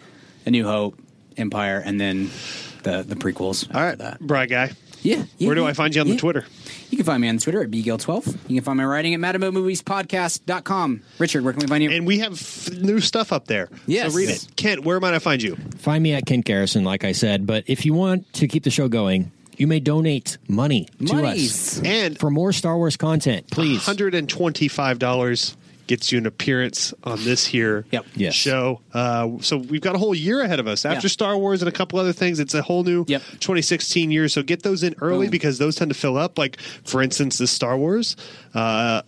[0.45, 0.99] A New Hope
[1.37, 2.29] Empire and then
[2.83, 3.73] the the prequels.
[3.73, 4.19] All right, that.
[4.19, 4.71] Bri guy.
[5.03, 6.13] Yeah, yeah, Where do yeah, I find you on yeah.
[6.13, 6.45] the Twitter?
[6.89, 8.37] You can find me on Twitter at bgill12.
[8.47, 11.01] You can find my writing at madaboutmoviespodcast.com.
[11.19, 11.91] Richard, where can we find you?
[11.91, 13.69] And we have f- new stuff up there.
[13.85, 14.11] Yes.
[14.11, 14.47] So read it.
[14.55, 15.55] Kent, where might I find you?
[15.77, 17.45] Find me at Kent Garrison, like I said.
[17.45, 21.79] But if you want to keep the show going, you may donate money to Monies.
[21.79, 23.49] us And for more Star Wars content.
[23.51, 23.81] Please.
[23.85, 25.55] $125
[25.87, 28.05] gets you an appearance on this here Yep.
[28.15, 28.33] Yes.
[28.33, 28.79] show.
[28.93, 30.85] Uh, so we've got a whole year ahead of us.
[30.85, 31.11] After Yeah.
[31.11, 33.21] Star Wars and a couple other things, it's a whole new Yep.
[33.39, 34.27] 2016 year.
[34.29, 35.31] So get those in early Boom.
[35.31, 36.37] because those tend to fill up.
[36.37, 38.15] Like, for instance, the Star Wars.
[38.53, 39.01] Uh,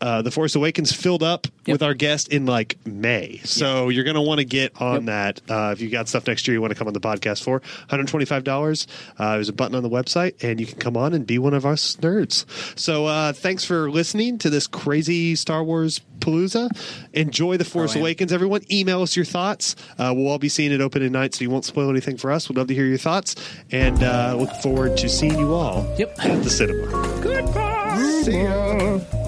[0.00, 1.74] uh, the Force Awakens filled up Yep.
[1.74, 3.40] with our guest in like May.
[3.44, 5.04] So you're going to want to get on Yep.
[5.06, 5.40] that.
[5.50, 7.60] Uh, if you got stuff next year you want to come on the podcast for,
[7.90, 8.86] $125.
[9.18, 11.54] Uh, there's a button on the website and you can come on and be one
[11.54, 12.44] of us nerds.
[12.78, 16.68] So uh, thanks for listening to this crazy Star Wars palooza.
[17.12, 18.00] Enjoy The Force Oh.
[18.00, 18.62] Awakens, everyone.
[18.70, 19.76] Email us your thoughts.
[19.98, 22.30] Uh, we'll all be seeing it open at night, so you won't spoil anything for
[22.32, 22.48] us.
[22.48, 23.34] We'd love to hear your thoughts
[23.70, 26.18] and uh, look forward to seeing you all Yep.
[26.24, 26.86] at the cinema.
[27.22, 28.22] Goodbye.
[28.24, 29.27] See ya.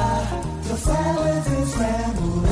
[0.83, 2.50] salads and scrambled